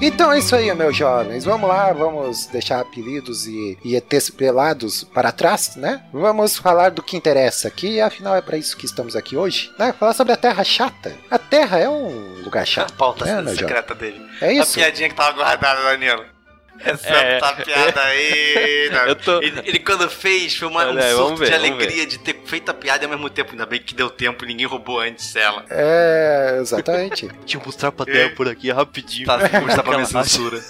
Então 0.00 0.30
é 0.30 0.38
isso 0.38 0.54
aí, 0.54 0.72
meus 0.74 0.94
jovens. 0.94 1.44
Vamos 1.44 1.68
lá, 1.68 1.90
vamos 1.92 2.46
deixar 2.46 2.80
apelidos 2.80 3.46
e, 3.46 3.78
e 3.82 3.96
ETs 3.96 4.28
pelados 4.28 5.02
para 5.04 5.32
trás, 5.32 5.74
né? 5.74 6.04
Vamos 6.12 6.58
falar 6.58 6.90
do 6.90 7.02
que 7.02 7.16
interessa 7.16 7.66
aqui, 7.68 7.98
afinal 8.00 8.36
é 8.36 8.42
para 8.42 8.58
isso 8.58 8.76
que 8.76 8.84
estamos 8.84 9.16
aqui 9.16 9.36
hoje, 9.36 9.72
né? 9.78 9.94
Falar 9.98 10.12
sobre 10.12 10.34
a 10.34 10.36
Terra 10.36 10.62
chata. 10.62 11.16
A 11.30 11.38
Terra 11.38 11.78
é 11.78 11.88
um 11.88 12.42
lugar 12.42 12.62
A 12.62 12.66
chato. 12.66 12.92
pauta 12.94 13.24
né, 13.24 13.36
jovem? 13.38 13.56
secreta 13.56 13.94
dele. 13.94 14.20
É 14.42 14.48
A 14.48 14.52
isso. 14.52 14.74
piadinha 14.74 15.08
que 15.08 15.14
tava 15.14 15.32
guardada, 15.32 15.82
Danilo. 15.82 16.35
Essa 16.84 17.08
É. 17.08 17.40
piada 17.64 18.00
aí. 18.02 18.90
não. 18.92 19.06
Eu 19.06 19.16
tô- 19.16 19.42
ele, 19.42 19.60
ele 19.64 19.78
quando 19.78 20.08
fez 20.10 20.56
foi 20.56 20.68
uma, 20.68 20.84
um 20.84 20.88
Olha 20.90 21.04
aí, 21.04 21.10
surto 21.10 21.24
vamos 21.24 21.40
ver, 21.40 21.46
de 21.46 21.50
vamos 21.52 21.66
alegria 21.70 22.06
de 22.06 22.18
ter 22.18 22.40
feito 22.44 22.70
a 22.70 22.74
piada 22.74 23.04
e 23.04 23.06
ao 23.06 23.10
mesmo 23.10 23.28
tempo. 23.30 23.50
Ainda 23.52 23.66
bem 23.66 23.80
que 23.80 23.94
deu 23.94 24.08
tempo 24.10 24.44
e 24.44 24.48
ninguém 24.48 24.66
roubou 24.66 25.00
antes 25.00 25.34
ela. 25.36 25.64
É, 25.70 26.58
exatamente. 26.60 27.28
Deixa 27.28 27.56
eu 27.56 27.62
mostrar 27.64 27.92
pra 27.92 28.04
Débora 28.04 28.34
por 28.36 28.48
aqui 28.48 28.70
rapidinho. 28.70 29.26
Tá, 29.26 29.36
vou 29.36 29.60
mostrar 29.62 29.82
pra 29.82 29.92
minha 29.94 30.06
censura. 30.06 30.60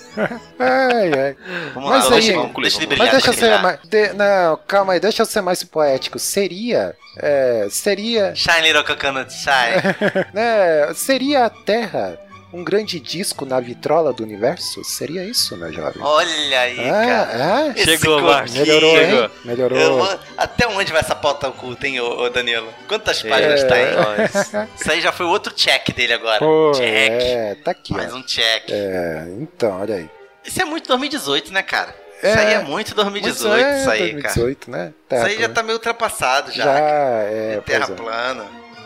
Ai, 0.59 1.13
ai. 1.13 1.37
Vamos 1.75 1.91
Mas 1.91 2.05
lá, 2.05 2.17
aí- 2.17 2.21
deixa, 2.23 2.37
vamos, 2.41 2.55
deixa 2.63 2.79
ele 2.79 2.87
brilhar. 2.87 3.07
Mas 3.07 3.13
deixa 3.13 3.29
eu 3.29 3.33
deixa 3.35 3.57
ser 3.57 3.63
mais. 3.63 3.79
de- 3.85 4.13
não, 4.15 4.57
calma 4.67 4.93
aí, 4.95 5.01
deixa 5.01 5.23
eu 5.23 5.27
ser 5.27 5.41
mais 5.41 5.63
poético. 5.65 6.19
Seria. 6.19 6.95
é, 7.19 7.67
seria. 7.71 8.35
Shine 8.35 8.61
Little 8.61 8.85
Coconut 8.85 9.33
Shine. 9.33 10.27
né, 10.35 10.93
seria 10.95 11.47
a 11.47 11.51
Terra 11.51 12.19
um 12.53 12.63
grande 12.65 12.99
disco 13.01 13.45
na 13.45 13.59
vitrola 13.61 14.13
do 14.13 14.23
universo? 14.23 14.83
Seria 14.85 15.25
isso, 15.25 15.57
meu 15.57 15.73
jovem? 15.73 16.01
Olha 16.03 16.61
aí, 16.61 16.77
cara. 16.77 17.29
Ah, 17.33 17.65
ah, 17.67 17.73
Esse 17.77 17.85
Chegou, 17.99 18.21
Marcos. 18.23 18.53
melhorou, 18.55 18.97
Chegou. 18.97 19.23
hein? 19.25 19.31
Melhorou. 19.45 19.79
Eu 19.79 20.19
Até 20.37 20.67
onde 20.69 20.93
vai 20.93 21.01
essa 21.01 21.15
pauta 21.15 21.49
oculta, 21.49 21.87
hein, 21.87 22.01
ô, 22.01 22.23
ô 22.23 22.31
Danilo? 22.31 22.73
Quantas 22.89 23.23
páginas 23.23 23.63
É. 23.63 23.67
tem? 23.67 23.95
Nós. 23.95 24.71
Isso 24.81 24.91
aí 24.93 25.01
já 25.01 25.13
foi 25.13 25.27
outro 25.27 25.53
check 25.53 25.93
dele 25.95 26.13
agora. 26.15 26.39
Pô, 26.39 26.73
check. 26.75 26.87
é, 26.89 27.57
tá 27.65 27.73
aqui, 27.73 27.93
Mais 27.93 28.13
ó. 28.13 28.17
um 28.17 28.23
check. 28.23 28.71
É, 28.71 29.27
então, 29.41 29.81
olha 29.81 29.97
aí. 29.97 30.11
Isso 30.45 30.63
é 30.63 30.65
muito 30.65 30.87
2018, 30.89 31.53
né, 31.53 31.63
cara? 31.63 31.95
É. 32.23 32.31
Isso 32.31 32.39
aí 32.39 32.53
é 32.55 32.59
muito 32.63 32.95
2018, 32.95 33.51
Mas 33.51 33.63
é, 33.67 33.81
isso 33.81 33.91
aí, 33.91 33.99
cara. 34.23 34.35
2018, 34.35 34.71
né? 34.71 34.93
Terra 35.09 35.21
Isso 35.21 35.27
aí 35.29 35.33
já 35.35 35.39
plana. 35.41 35.55
tá 35.55 35.63
meio 35.63 35.75
ultrapassado 35.77 36.51
já. 36.53 36.65
Já, 36.65 36.73
cara. 36.73 36.89
é, 36.89 37.61
Terra 37.67 37.87
pois 37.89 37.91
é. 37.91 38.03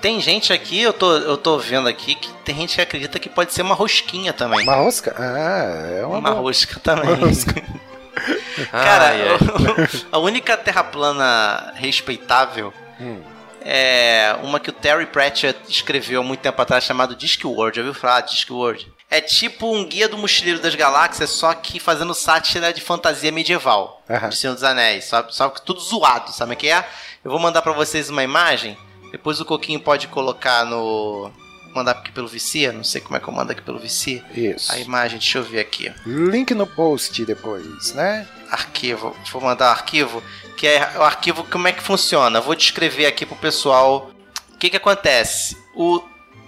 Tem 0.01 0.21
gente 0.21 0.53
aqui, 0.53 0.81
eu 0.81 0.93
tô, 0.93 1.13
eu 1.17 1.37
tô 1.37 1.59
vendo 1.59 1.89
aqui, 1.89 2.15
que 2.15 2.33
tem 2.45 2.55
gente 2.57 2.75
que 2.75 2.81
acredita 2.81 3.19
que 3.19 3.29
pode 3.29 3.53
ser 3.53 3.63
uma 3.63 3.75
rosquinha 3.75 4.33
também. 4.33 4.63
Uma 4.63 4.77
rosca? 4.77 5.15
Ah, 5.19 5.99
é 6.01 6.05
uma, 6.07 6.19
Uma 6.19 6.31
boa. 6.31 6.43
rosca 6.43 6.81
também. 6.81 7.15
rosca. 7.15 7.55
Cara, 8.73 9.07
ai. 9.09 9.21
a 10.11 10.19
única 10.19 10.57
terra 10.57 10.83
plana 10.85 11.73
respeitável 11.77 12.73
Hum. 13.01 13.21
é 13.63 14.37
uma 14.43 14.61
que 14.61 14.69
o 14.69 14.73
Terry 14.75 15.07
Pratchett 15.07 15.59
escreveu 15.69 16.21
há 16.21 16.25
muito 16.25 16.41
tempo 16.41 16.61
atrás, 16.61 16.85
chamado 16.85 17.15
Discworld. 17.15 17.77
Já 17.77 17.83
ouviu 17.83 17.95
falar 17.99 18.21
de 18.23 18.33
Discworld? 18.33 18.91
É 19.11 19.21
tipo 19.21 19.75
um 19.75 19.85
guia 19.87 20.09
do 20.09 20.17
mochileiro 20.19 20.61
das 20.61 20.75
galáxias, 20.75 21.31
só 21.31 21.53
que 21.55 21.81
fazendo 21.81 22.15
sátira 22.15 22.73
de 22.73 22.81
fantasia 22.81 23.33
medieval. 23.33 24.03
Aham. 24.09 24.29
De 24.29 24.37
Senhor 24.37 24.53
dos 24.55 24.63
Anéis. 24.65 25.07
Só, 25.07 25.25
só 25.31 25.49
que 25.49 25.63
tudo 25.63 25.81
zoado, 25.81 26.31
sabe 26.33 26.55
o 26.55 26.57
que 26.57 26.69
é? 26.69 26.87
Eu 27.25 27.31
vou 27.31 27.41
mandar 27.41 27.61
pra 27.63 27.73
vocês 27.73 28.09
uma 28.11 28.23
imagem. 28.23 28.77
Depois 29.11 29.41
o 29.41 29.45
Coquinho 29.45 29.81
pode 29.81 30.09
colocar 30.09 30.65
no... 30.65 31.31
Mandar 31.75 31.93
aqui 31.93 32.11
pelo 32.11 32.27
VC. 32.27 32.73
Não 32.73 32.83
sei 32.83 33.01
como 33.01 33.17
é 33.17 33.21
que 33.21 33.29
eu 33.29 33.33
mando 33.33 33.53
aqui 33.53 33.63
pelo 33.63 33.79
VC. 33.79 34.23
Isso. 34.35 34.73
A 34.73 34.79
imagem, 34.79 35.19
deixa 35.19 35.39
eu 35.39 35.45
ver 35.45 35.61
aqui. 35.61 35.93
Link 36.05 36.53
no 36.53 36.67
post 36.67 37.25
depois, 37.25 37.95
né? 37.95 38.27
arquivo. 38.51 39.17
Vou 39.33 39.41
mandar 39.41 39.69
o 39.69 39.71
arquivo, 39.71 40.23
que 40.57 40.67
é 40.67 40.93
o 40.97 41.03
arquivo 41.03 41.45
como 41.45 41.69
é 41.69 41.73
que 41.73 41.83
funciona. 41.83 42.41
Vou 42.41 42.55
descrever 42.55 43.07
aqui 43.07 43.25
pro 43.25 43.37
pessoal 43.37 44.11
o 44.53 44.59
que 44.59 44.69
que 44.69 44.77
acontece. 44.77 45.57
O, 45.75 46.03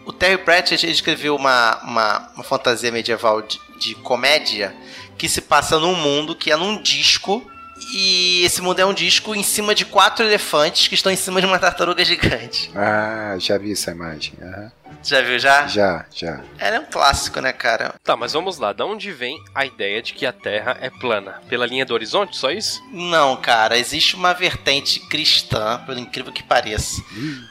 o 0.04 0.12
Terry 0.12 0.38
Pratchett 0.38 0.84
ele 0.84 0.92
escreveu 0.92 1.36
uma, 1.36 1.80
uma, 1.84 2.30
uma 2.34 2.44
fantasia 2.44 2.90
medieval 2.90 3.40
de, 3.42 3.60
de 3.78 3.94
comédia 3.96 4.74
que 5.16 5.28
se 5.28 5.40
passa 5.40 5.78
num 5.78 5.94
mundo 5.94 6.34
que 6.34 6.50
é 6.50 6.56
num 6.56 6.82
disco 6.82 7.48
e 7.92 8.42
esse 8.44 8.60
mundo 8.60 8.78
é 8.80 8.86
um 8.86 8.94
disco 8.94 9.34
em 9.34 9.42
cima 9.42 9.74
de 9.74 9.84
quatro 9.84 10.24
elefantes 10.24 10.88
que 10.88 10.94
estão 10.94 11.10
em 11.12 11.16
cima 11.16 11.40
de 11.40 11.46
uma 11.46 11.58
tartaruga 11.58 12.04
gigante. 12.04 12.70
Ah, 12.74 13.36
já 13.38 13.56
vi 13.58 13.72
essa 13.72 13.90
imagem. 13.90 14.34
aham. 14.42 14.70
Já 15.04 15.20
viu 15.20 15.36
já? 15.36 15.66
Já, 15.66 16.06
já. 16.14 16.40
Ela 16.58 16.76
é 16.76 16.78
um 16.78 16.84
clássico, 16.84 17.40
né, 17.40 17.52
cara? 17.52 17.94
Tá, 18.04 18.14
mas 18.14 18.34
vamos 18.34 18.58
lá. 18.58 18.72
Da 18.72 18.86
onde 18.86 19.10
vem 19.10 19.36
a 19.52 19.66
ideia 19.66 20.00
de 20.00 20.12
que 20.12 20.24
a 20.24 20.32
Terra 20.32 20.76
é 20.80 20.90
plana? 20.90 21.42
Pela 21.48 21.66
linha 21.66 21.84
do 21.84 21.92
horizonte, 21.92 22.36
só 22.36 22.52
isso? 22.52 22.80
Não, 22.92 23.34
cara, 23.36 23.76
existe 23.76 24.14
uma 24.14 24.32
vertente 24.32 25.00
cristã, 25.00 25.82
pelo 25.86 25.98
incrível 25.98 26.32
que 26.32 26.42
pareça. 26.44 27.02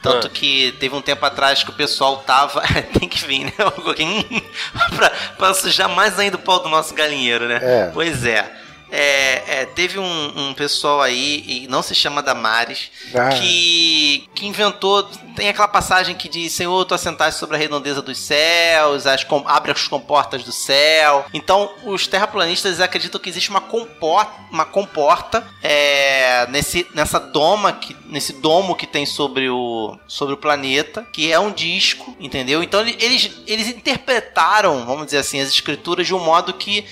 Tanto 0.02 0.28
Ah. 0.28 0.30
que 0.30 0.72
teve 0.80 0.94
um 0.94 1.02
tempo 1.02 1.26
atrás 1.26 1.62
que 1.62 1.68
o 1.68 1.74
pessoal 1.74 2.18
tava. 2.18 2.62
Tem 2.98 3.06
que 3.06 3.22
vir, 3.26 3.44
né? 3.44 3.52
Alguém- 3.86 4.24
pra, 4.96 5.10
pra 5.36 5.52
sujar 5.52 5.90
mais 5.90 6.18
ainda 6.18 6.36
o 6.36 6.40
pau 6.40 6.60
do 6.62 6.70
nosso 6.70 6.94
galinheiro, 6.94 7.46
né? 7.48 7.58
É. 7.60 7.90
Pois 7.92 8.24
é. 8.24 8.50
É, 8.94 9.60
é, 9.62 9.64
teve 9.64 9.98
um, 9.98 10.32
um 10.50 10.52
pessoal 10.52 11.00
aí, 11.00 11.42
e 11.46 11.66
não 11.66 11.82
se 11.82 11.94
chama 11.94 12.22
Damares, 12.22 12.90
Ah. 13.14 13.30
que, 13.30 14.28
que 14.34 14.46
inventou. 14.46 15.02
Tem 15.34 15.48
aquela 15.48 15.66
passagem 15.66 16.14
que 16.14 16.28
diz: 16.28 16.52
Senhor, 16.52 16.84
tu 16.84 16.94
assentaste 16.94 17.40
sobre 17.40 17.56
a 17.56 17.58
redondeza 17.58 18.02
dos 18.02 18.18
céus, 18.18 19.06
as, 19.06 19.24
com- 19.24 19.44
abre 19.48 19.72
as 19.72 19.88
comportas 19.88 20.44
do 20.44 20.52
céu. 20.52 21.24
Então, 21.32 21.72
os 21.84 22.06
terraplanistas 22.06 22.80
acreditam 22.80 23.18
que 23.18 23.30
existe 23.30 23.48
uma 23.48 23.62
comporta, 23.62 24.30
uma 24.50 24.66
comporta 24.66 25.42
é, 25.62 26.46
nesse, 26.50 26.86
nessa 26.94 27.18
doma, 27.18 27.72
que, 27.72 27.96
nesse 28.04 28.34
domo 28.34 28.74
que 28.76 28.86
tem 28.86 29.06
sobre 29.06 29.48
o, 29.48 29.96
sobre 30.06 30.34
o 30.34 30.36
planeta, 30.36 31.06
que 31.14 31.32
é 31.32 31.38
um 31.40 31.50
disco, 31.50 32.14
entendeu? 32.20 32.62
Então, 32.62 32.82
ele- 32.82 32.96
eles, 33.00 33.30
eles 33.46 33.68
interpretaram, 33.68 34.84
vamos 34.84 35.06
dizer 35.06 35.18
assim, 35.18 35.40
as 35.40 35.48
escrituras 35.48 36.06
de 36.06 36.14
um 36.14 36.18
modo 36.22 36.52
que 36.52 36.84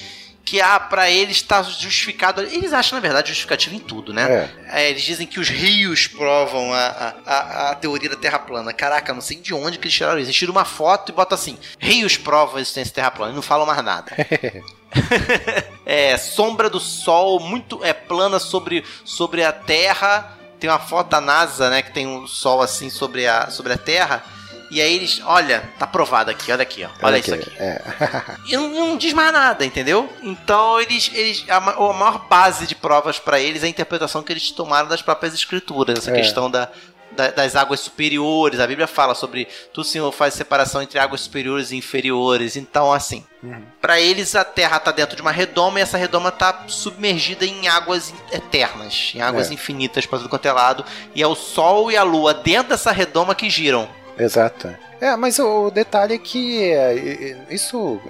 que 0.45 0.61
ah, 0.61 0.81
para 0.81 1.11
eles 1.11 1.37
está 1.37 1.63
justificado. 1.63 2.43
Eles 2.43 2.73
acham, 2.73 2.97
na 2.97 3.01
verdade, 3.01 3.29
justificativo 3.29 3.75
em 3.75 3.79
tudo, 3.79 4.13
né? 4.13 4.51
É. 4.69 4.83
É, 4.83 4.91
eles 4.91 5.03
dizem 5.03 5.27
que 5.27 5.39
os 5.39 5.49
rios 5.49 6.07
provam 6.07 6.73
a, 6.73 7.15
a, 7.25 7.71
a, 7.71 7.75
teoria 7.75 8.11
da 8.11 8.17
Terra 8.17 8.39
plana. 8.39 8.73
Caraca, 8.73 9.13
não 9.13 9.21
sei 9.21 9.37
de 9.37 9.55
onde 9.55 9.79
que 9.79 9.87
eles 9.87 9.95
tiraram 9.95 10.19
isso. 10.19 10.27
Eles 10.27 10.37
tiram 10.37 10.53
uma 10.53 10.65
foto 10.65 11.11
e 11.11 11.15
botam 11.15 11.37
assim: 11.37 11.59
rios 11.79 12.17
provam 12.17 12.57
a 12.57 12.61
existência 12.61 12.91
da 12.93 12.97
Terra 12.97 13.11
plana. 13.11 13.33
E 13.33 13.37
não 13.37 13.43
falam 13.43 13.67
mais 13.67 13.83
nada. 13.85 14.13
é, 15.87 16.17
sombra 16.17 16.69
do 16.69 16.81
Sol 16.81 17.39
muito 17.39 17.85
é 17.85 17.93
plana 17.93 18.39
sobre, 18.39 18.85
sobre 19.05 19.45
a 19.45 19.53
Terra. 19.53 20.37
Tem 20.59 20.69
uma 20.69 20.79
foto 20.79 21.09
da 21.09 21.21
NASA, 21.21 21.71
né? 21.71 21.83
Que 21.83 21.93
tem 21.93 22.07
um 22.07 22.27
Sol 22.27 22.61
assim 22.61 22.91
sobre 22.91 23.27
a, 23.27 23.51
sobre 23.51 23.73
a 23.73 23.79
Terra. 23.79 24.25
E 24.71 24.81
aí 24.81 24.95
eles, 24.95 25.21
olha, 25.25 25.69
tá 25.79 25.87
provado 25.87 26.31
aqui, 26.31 26.53
olha 26.53 26.63
aqui, 26.63 26.85
ó. 26.85 26.89
Olha 27.03 27.19
isso 27.19 27.35
aqui. 27.35 27.51
É. 27.59 27.83
E 28.47 28.57
não, 28.57 28.69
não 28.69 28.97
diz 28.97 29.13
mais 29.13 29.33
nada, 29.33 29.65
entendeu? 29.65 30.09
Então 30.23 30.81
eles. 30.81 31.11
eles 31.13 31.45
a, 31.49 31.57
a 31.57 31.61
maior 31.93 32.27
base 32.29 32.67
de 32.67 32.75
provas 32.75 33.19
pra 33.19 33.41
eles 33.41 33.63
é 33.63 33.67
a 33.67 33.69
interpretação 33.71 34.23
que 34.23 34.33
eles 34.33 34.51
tomaram 34.53 34.89
das 34.89 35.03
próprias 35.03 35.35
escrituras. 35.35 35.99
Essa 35.99 36.11
É. 36.11 36.15
questão 36.15 36.49
da, 36.51 36.69
da- 37.13 37.31
das 37.31 37.57
águas 37.57 37.81
superiores. 37.81 38.61
A 38.61 38.67
Bíblia 38.67 38.87
fala 38.87 39.15
sobre 39.15 39.47
tu, 39.75 39.83
Senhor, 39.83 40.11
faz 40.13 40.35
separação 40.35 40.81
entre 40.83 40.99
águas 40.99 41.21
superiores 41.23 41.71
e 41.73 41.77
inferiores. 41.77 42.57
Então, 42.57 42.93
assim. 42.93 43.25
Uhum. 43.43 43.63
Pra 43.81 44.01
eles, 44.01 44.35
a 44.37 44.45
Terra 44.45 44.79
tá 44.79 44.91
dentro 44.93 45.17
de 45.17 45.23
uma 45.23 45.31
redoma 45.33 45.79
e 45.79 45.83
essa 45.83 45.97
redoma 45.99 46.31
tá 46.31 46.65
submergida 46.69 47.45
em 47.45 47.67
águas 47.69 48.13
eternas, 48.33 49.13
em 49.15 49.21
águas 49.23 49.51
É. 49.51 49.55
infinitas 49.55 50.07
pra 50.07 50.19
tudo 50.19 50.29
quanto 50.29 50.47
é 50.47 50.53
lado. 50.53 50.85
E 51.15 51.23
é 51.23 51.27
o 51.27 51.35
Sol 51.35 51.91
e 51.91 51.97
a 51.97 52.03
Lua 52.03 52.35
dentro 52.35 52.71
dessa 52.71 52.93
redoma 52.93 53.35
que 53.35 53.49
giram. 53.51 53.89
Exato. 54.23 54.75
É, 55.01 55.17
mas 55.17 55.39
o 55.39 55.71
detalhe 55.71 56.15
é 56.15 56.19
que 56.19 56.65
é, 56.73 57.37
isso 57.51 58.01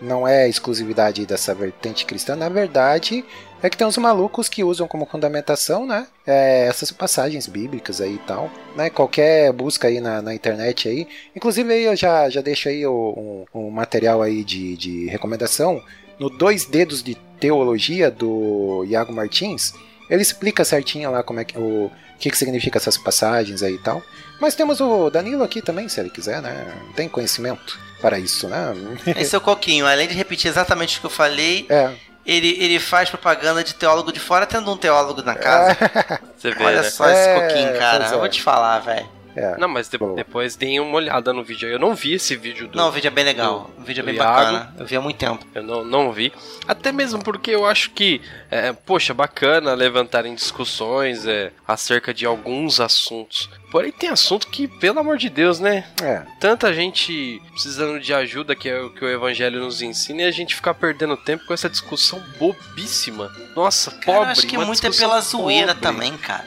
não 0.00 0.26
é 0.26 0.48
exclusividade 0.48 1.26
dessa 1.26 1.54
vertente 1.54 2.06
cristã. 2.06 2.34
Na 2.34 2.48
verdade, 2.48 3.24
é 3.62 3.68
que 3.68 3.76
tem 3.76 3.86
uns 3.86 3.98
malucos 3.98 4.48
que 4.48 4.64
usam 4.64 4.88
como 4.88 5.04
fundamentação, 5.04 5.86
né? 5.86 6.06
é, 6.30 6.66
essas 6.66 6.92
passagens 6.92 7.48
bíblicas 7.48 8.00
aí 8.00 8.14
e 8.14 8.18
tal. 8.18 8.48
Né, 8.76 8.88
qualquer 8.88 9.52
busca 9.52 9.88
aí 9.88 10.00
na, 10.00 10.22
na 10.22 10.32
internet 10.32 10.88
aí. 10.88 11.08
Inclusive 11.34 11.72
aí 11.72 11.84
eu 11.84 11.96
já, 11.96 12.30
já 12.30 12.40
deixo 12.40 12.68
aí 12.68 12.86
um, 12.86 13.44
um 13.52 13.70
material 13.70 14.22
aí 14.22 14.44
de, 14.44 14.76
de 14.76 15.06
recomendação. 15.06 15.82
No 16.18 16.30
Dois 16.30 16.64
Dedos 16.64 17.02
de 17.02 17.16
Teologia, 17.40 18.10
do 18.10 18.84
Iago 18.86 19.12
Martins. 19.12 19.72
Ele 20.10 20.20
explica 20.22 20.64
certinho 20.64 21.10
lá 21.10 21.22
como 21.22 21.40
é 21.40 21.44
que 21.44 21.56
o 21.56 21.90
que, 22.18 22.30
que 22.30 22.36
significa 22.36 22.76
essas 22.78 22.98
passagens 22.98 23.62
aí 23.62 23.74
e 23.74 23.78
tal. 23.78 24.02
Mas 24.40 24.54
temos 24.54 24.80
o 24.80 25.08
Danilo 25.08 25.42
aqui 25.44 25.62
também, 25.62 25.88
se 25.88 26.00
ele 26.00 26.10
quiser, 26.10 26.42
né? 26.42 26.66
Tem 26.96 27.08
conhecimento 27.08 27.78
para 28.00 28.18
isso, 28.18 28.48
né? 28.48 28.74
Esse 29.16 29.34
é 29.34 29.38
o 29.38 29.40
Coquinho. 29.40 29.86
Além 29.86 30.08
de 30.08 30.14
repetir 30.14 30.50
exatamente 30.50 30.98
o 30.98 31.00
que 31.00 31.06
eu 31.06 31.10
falei, 31.10 31.66
É. 31.68 31.90
ele, 32.26 32.56
ele 32.58 32.78
faz 32.80 33.08
propaganda 33.08 33.62
de 33.64 33.74
teólogo 33.74 34.12
de 34.12 34.18
fora, 34.20 34.44
tendo 34.46 34.70
um 34.72 34.76
teólogo 34.76 35.22
na 35.22 35.34
casa. 35.34 35.76
Você 36.36 36.50
vê, 36.52 36.64
Olha 36.64 36.82
né? 36.82 36.90
só 36.90 37.08
esse 37.08 37.20
É, 37.28 37.40
Coquinho, 37.48 37.78
cara. 37.78 38.06
é. 38.08 38.12
Eu 38.14 38.18
vou 38.18 38.28
te 38.28 38.42
falar, 38.42 38.78
velho. 38.80 39.06
É. 39.36 39.56
Não, 39.58 39.68
mas 39.68 39.88
de- 39.88 39.96
Bom. 39.98 40.14
depois 40.14 40.56
deem 40.56 40.80
uma 40.80 40.96
olhada 40.96 41.32
no 41.32 41.44
vídeo. 41.44 41.68
aí. 41.68 41.74
Eu 41.74 41.78
não 41.78 41.94
vi 41.94 42.14
esse 42.14 42.34
vídeo 42.36 42.66
do. 42.68 42.76
Não, 42.76 42.88
o 42.88 42.92
vídeo 42.92 43.08
é 43.08 43.10
bem 43.10 43.24
legal. 43.24 43.70
O 43.78 43.82
vídeo 43.82 44.00
é 44.00 44.02
do 44.02 44.06
bem 44.06 44.16
Iago. 44.16 44.30
bacana. 44.30 44.74
Eu 44.78 44.86
vi 44.86 44.96
há 44.96 45.00
muito 45.00 45.16
tempo. 45.16 45.44
Eu 45.54 45.62
não, 45.62 45.84
não 45.84 46.12
vi. 46.12 46.32
Até 46.66 46.90
mesmo 46.92 47.22
porque 47.22 47.50
eu 47.50 47.64
acho 47.66 47.90
que, 47.90 48.20
é, 48.50 48.72
poxa, 48.72 49.14
bacana 49.14 49.72
levantarem 49.74 50.34
discussões 50.34 51.26
é, 51.26 51.52
acerca 51.66 52.12
de 52.12 52.26
alguns 52.26 52.80
assuntos. 52.80 53.48
Porém, 53.70 53.92
tem 53.92 54.08
assunto 54.10 54.48
que, 54.48 54.66
pelo 54.66 54.98
amor 54.98 55.16
de 55.16 55.28
Deus, 55.30 55.60
né? 55.60 55.84
É. 56.02 56.22
Tanta 56.40 56.74
gente 56.74 57.40
precisando 57.52 58.00
de 58.00 58.12
ajuda 58.12 58.56
que 58.56 58.68
é 58.68 58.80
o 58.80 58.90
que 58.90 59.04
o 59.04 59.08
Evangelho 59.08 59.60
nos 59.60 59.80
ensina 59.80 60.22
e 60.22 60.24
a 60.24 60.30
gente 60.32 60.56
ficar 60.56 60.74
perdendo 60.74 61.16
tempo 61.16 61.44
com 61.46 61.54
essa 61.54 61.70
discussão 61.70 62.20
bobíssima. 62.36 63.30
Nossa, 63.54 63.90
Cara, 63.92 64.04
pobre. 64.06 64.22
eu 64.28 64.32
acho 64.32 64.46
que 64.46 64.58
muito 64.58 64.84
é 64.86 64.90
pela 64.90 65.20
zoeira 65.20 65.68
pobre. 65.74 65.82
também, 65.82 66.16
cara. 66.18 66.44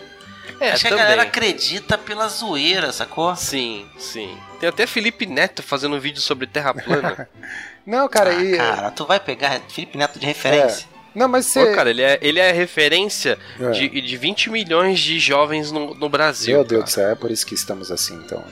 É, 0.64 0.72
acho 0.72 0.84
que 0.84 0.90
também. 0.90 1.04
a 1.04 1.08
galera 1.08 1.22
acredita 1.24 1.98
pela 1.98 2.28
zoeira, 2.28 2.92
sacou? 2.92 3.36
Sim, 3.36 3.86
sim. 3.98 4.38
Tem 4.60 4.70
até 4.70 4.88
Felipe 4.88 5.26
Neto 5.26 5.62
fazendo 5.62 5.96
um 5.96 6.00
vídeo 6.00 6.22
sobre 6.22 6.48
terra 6.48 6.74
plana. 6.74 7.28
Não, 7.86 8.08
cara, 8.08 8.30
ah, 8.32 8.44
e. 8.44 8.56
cara, 8.58 8.92
tu 8.92 9.06
vai 9.06 9.20
pegar 9.20 9.60
Felipe 9.68 9.98
Neto 9.98 10.18
de 10.18 10.26
referência. 10.26 10.88
Não, 11.14 11.28
mas 11.28 11.54
Pô, 11.54 11.60
você. 11.60 11.76
cara, 11.76 11.90
ele 11.92 12.02
é, 12.02 12.18
ele 12.22 12.40
é 12.40 12.52
referência 12.52 13.38
É. 13.60 13.70
de, 13.72 13.90
de 14.02 14.18
20 14.18 14.50
milhões 14.50 15.00
de 15.00 15.20
jovens 15.20 15.72
no, 15.72 15.94
no 15.94 16.10
Brasil. 16.10 16.56
Meu 16.56 16.64
Deus 16.64 16.80
cara. 16.80 16.86
do 16.86 16.90
céu, 16.90 17.10
é 17.10 17.16
por 17.16 17.30
isso 17.30 17.46
que 17.46 17.54
estamos 17.54 17.92
assim, 17.92 18.16
então. 18.16 18.44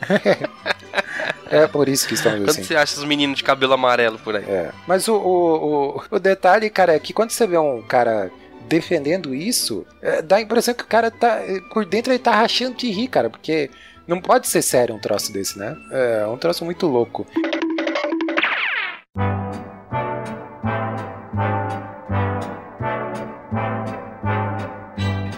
é 1.50 1.66
por 1.66 1.88
isso 1.88 2.06
que 2.06 2.14
estamos 2.14 2.40
Quando 2.40 2.50
assim. 2.50 2.62
você 2.64 2.76
acha 2.76 2.96
os 2.96 3.04
meninos 3.04 3.36
de 3.38 3.44
cabelo 3.44 3.72
amarelo 3.72 4.18
por 4.18 4.36
aí? 4.36 4.44
É. 4.46 4.70
Mas 4.86 5.08
o, 5.08 5.14
o, 5.14 5.96
o, 5.98 6.02
o 6.10 6.18
detalhe, 6.18 6.68
cara, 6.70 6.94
é 6.94 6.98
que 6.98 7.12
quando 7.12 7.30
você 7.30 7.46
vê 7.46 7.58
um 7.58 7.82
cara 7.82 8.30
defendendo 8.70 9.34
isso, 9.34 9.84
é, 10.00 10.22
dá 10.22 10.36
a 10.36 10.40
impressão 10.40 10.72
que 10.72 10.84
o 10.84 10.86
cara 10.86 11.10
tá. 11.10 11.40
eh, 11.42 11.60
Por 11.74 11.84
dentro 11.84 12.12
ele 12.12 12.18
tá 12.20 12.30
rachando 12.34 12.76
de 12.76 12.90
rir, 12.90 13.08
cara, 13.08 13.28
porque 13.28 13.68
não 14.06 14.20
pode 14.20 14.48
ser 14.48 14.62
sério 14.62 14.94
um 14.94 14.98
troço 15.00 15.32
desse, 15.32 15.58
né? 15.58 15.76
É 15.90 16.26
um 16.26 16.38
troço 16.38 16.64
muito 16.64 16.86
louco. 16.86 17.26